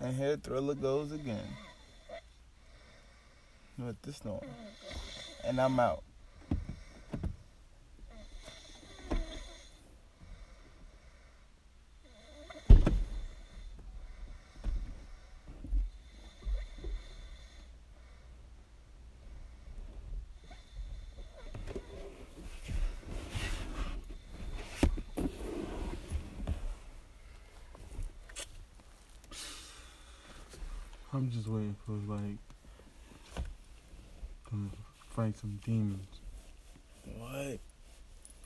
and 0.01 0.17
here 0.17 0.37
Thriller 0.37 0.75
goes 0.75 1.13
again. 1.13 1.47
With 3.79 4.01
this 4.03 4.25
noise. 4.25 4.43
And 5.45 5.61
I'm 5.61 5.79
out. 5.79 6.03
I'm 31.19 31.33
just 31.33 31.49
waiting 31.49 31.75
for 31.85 31.95
like 32.07 32.39
to 34.51 34.71
fight 35.11 35.37
some 35.37 35.59
demons. 35.65 36.07
What? 37.19 37.59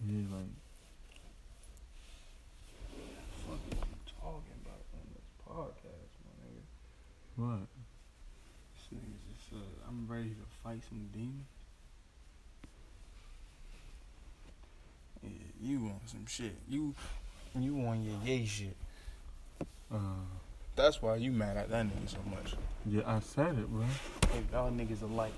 Yeah, 0.08 0.24
like 0.32 0.48
What 3.46 3.58
the 3.68 3.76
fuck 3.76 3.86
you 3.90 4.12
talking 4.18 4.56
about 4.64 4.84
on 4.94 5.04
this 5.12 5.28
podcast, 5.46 6.16
my 6.24 6.32
nigga? 6.48 6.64
what? 7.36 7.68
This 8.72 8.98
nigga 8.98 9.20
just 9.36 9.50
said, 9.50 9.68
I'm 9.86 10.08
ready 10.08 10.30
to 10.30 10.46
fight 10.64 10.80
some 10.88 11.10
demons. 11.12 11.44
Yeah, 15.22 15.28
you 15.60 15.84
want 15.84 16.08
some 16.08 16.24
shit. 16.26 16.56
You 16.66 16.94
you 17.54 17.74
want 17.74 18.02
your 18.02 18.16
yay 18.24 18.46
shit. 18.46 18.76
Uh, 19.92 20.24
That's 20.74 21.02
why 21.02 21.16
you 21.16 21.30
mad 21.32 21.56
at 21.56 21.70
that 21.70 21.86
nigga 21.86 22.08
so 22.08 22.18
much. 22.28 22.54
yeah, 22.86 23.02
I 23.06 23.20
said 23.20 23.58
it, 23.58 23.68
bro. 23.68 23.84
Hey, 24.32 24.42
y'all 24.52 24.70
niggas 24.70 25.02
alike. 25.02 25.32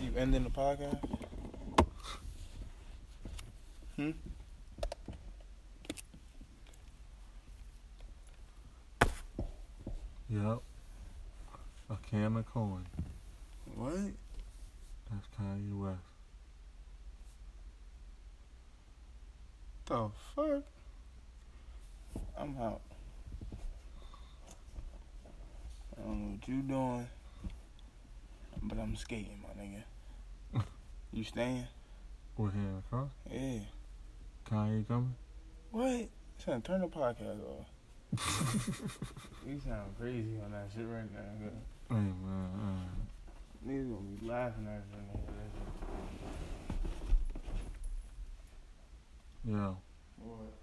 You 0.00 0.12
ending 0.16 0.44
the 0.44 0.50
podcast? 0.50 0.98
Hmm? 3.96 4.10
Yep. 10.30 10.58
A 11.90 11.96
can 12.10 12.36
of 12.36 12.46
corn. 12.46 12.86
What? 13.74 13.94
That's 15.10 15.26
Kanye 15.40 15.72
West. 15.74 15.98
The 19.86 20.10
fuck? 20.36 20.62
I'm 22.38 22.56
out. 22.58 22.80
I 25.96 26.02
don't 26.06 26.20
know 26.20 26.36
what 26.36 26.48
you 26.48 26.62
doing, 26.62 27.08
but 28.62 28.78
I'm 28.78 28.87
skating, 28.98 29.42
my 29.42 29.62
nigga. 29.62 30.64
you 31.12 31.24
staying? 31.24 31.66
We're 32.36 32.50
here 32.50 32.60
in 32.62 32.76
the 32.76 32.82
car. 32.90 33.08
Yeah. 33.30 33.60
Kanye 34.48 34.86
coming? 34.86 35.14
What? 35.70 36.08
Son, 36.44 36.62
turn 36.62 36.80
the 36.80 36.86
podcast 36.88 37.40
off. 37.42 37.66
you 39.46 39.60
sound 39.60 39.94
crazy 40.00 40.38
on 40.44 40.52
that 40.52 40.68
shit 40.74 40.86
right 40.86 41.10
now. 41.12 41.20
nigga. 41.40 41.50
Hey, 41.90 41.94
man. 41.94 42.50
Uh, 42.54 43.68
Niggas 43.68 43.88
gonna 43.90 44.02
be 44.20 44.26
laughing 44.26 44.66
at 44.68 44.82
you. 44.90 44.98
nigga. 49.52 49.58
yo, 49.58 49.76
What? 50.18 50.54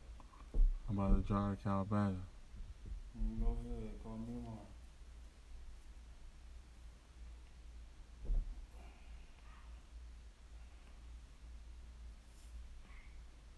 I'm 0.90 0.98
about 0.98 1.16
to 1.16 1.28
drive 1.28 1.58
to 1.58 1.64
Calabasas. 1.64 2.16
You 3.16 3.36
Go 3.44 3.58
ahead, 3.66 3.92
call 4.04 4.18
me 4.18 4.26
tomorrow. 4.34 4.68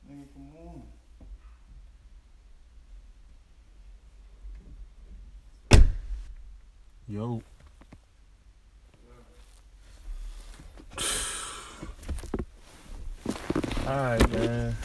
Nigga, 0.05 0.27
come 0.33 0.51
on. 0.55 0.81
Yo. 7.09 7.41
Alright, 13.87 14.29
man. 14.33 14.75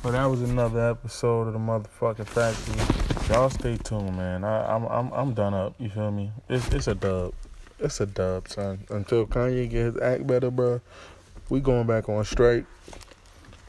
So 0.00 0.12
that 0.12 0.24
was 0.26 0.42
another 0.42 0.90
episode 0.90 1.48
of 1.48 1.54
the 1.54 1.58
motherfucking 1.58 2.26
factory. 2.26 3.34
Y'all 3.34 3.50
stay 3.50 3.76
tuned, 3.76 4.16
man. 4.16 4.44
I, 4.44 4.72
I'm 4.72 4.84
I'm 4.86 5.12
I'm 5.12 5.34
done 5.34 5.52
up. 5.52 5.74
You 5.80 5.90
feel 5.90 6.12
me? 6.12 6.30
It's 6.48 6.68
it's 6.68 6.86
a 6.86 6.94
dub. 6.94 7.34
It's 7.80 8.00
a 8.00 8.06
dub, 8.06 8.46
son. 8.46 8.84
Until 8.88 9.26
Kanye 9.26 9.68
get 9.68 9.84
his 9.86 9.96
act 9.96 10.28
better, 10.28 10.52
bro. 10.52 10.80
We 11.48 11.58
going 11.58 11.88
back 11.88 12.08
on 12.08 12.24
straight. 12.24 12.66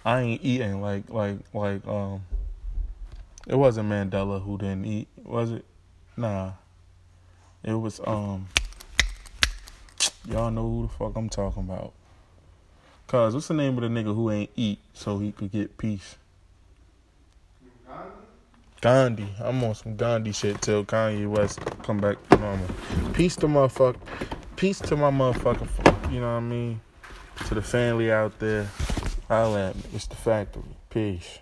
I 0.05 0.21
ain't 0.21 0.43
eating 0.43 0.79
like 0.79 1.09
like 1.09 1.39
like 1.55 1.87
um. 1.87 2.21
It 3.47 3.55
wasn't 3.55 3.89
Mandela 3.89 4.43
who 4.43 4.59
didn't 4.59 4.85
eat, 4.85 5.07
was 5.23 5.49
it? 5.53 5.65
Nah. 6.15 6.51
It 7.63 7.73
was 7.73 7.99
um 8.05 8.47
y'all 10.27 10.51
know 10.51 10.63
who 10.63 10.81
the 10.83 10.93
fuck 10.93 11.15
I'm 11.15 11.29
talking 11.29 11.63
about. 11.63 11.93
Cause 13.07 13.33
what's 13.33 13.47
the 13.47 13.53
name 13.53 13.77
of 13.77 13.81
the 13.81 13.89
nigga 13.89 14.13
who 14.15 14.29
ain't 14.31 14.51
eat 14.55 14.79
so 14.93 15.17
he 15.17 15.31
could 15.31 15.51
get 15.51 15.77
peace? 15.77 16.15
Gandhi. 18.81 19.27
I'm 19.39 19.61
on 19.63 19.75
some 19.75 19.97
Gandhi 19.97 20.31
shit 20.31 20.61
till 20.61 20.85
Kanye 20.85 21.27
West 21.27 21.59
come 21.83 21.97
back 21.97 22.17
to 22.29 22.37
normal. 22.37 22.67
Peace 23.13 23.35
to 23.37 23.47
motherfucker. 23.47 23.99
Peace 24.55 24.79
to 24.79 24.95
my 24.95 25.11
motherfucker. 25.11 25.67
You 26.13 26.21
know 26.21 26.33
what 26.33 26.37
I 26.37 26.39
mean? 26.39 26.81
To 27.47 27.55
the 27.55 27.61
family 27.61 28.11
out 28.11 28.39
there. 28.39 28.69
Holla 29.27 29.69
at 29.69 29.75
me. 29.75 29.83
It's 29.93 30.07
the 30.07 30.15
factory. 30.15 30.63
Peace. 30.89 31.39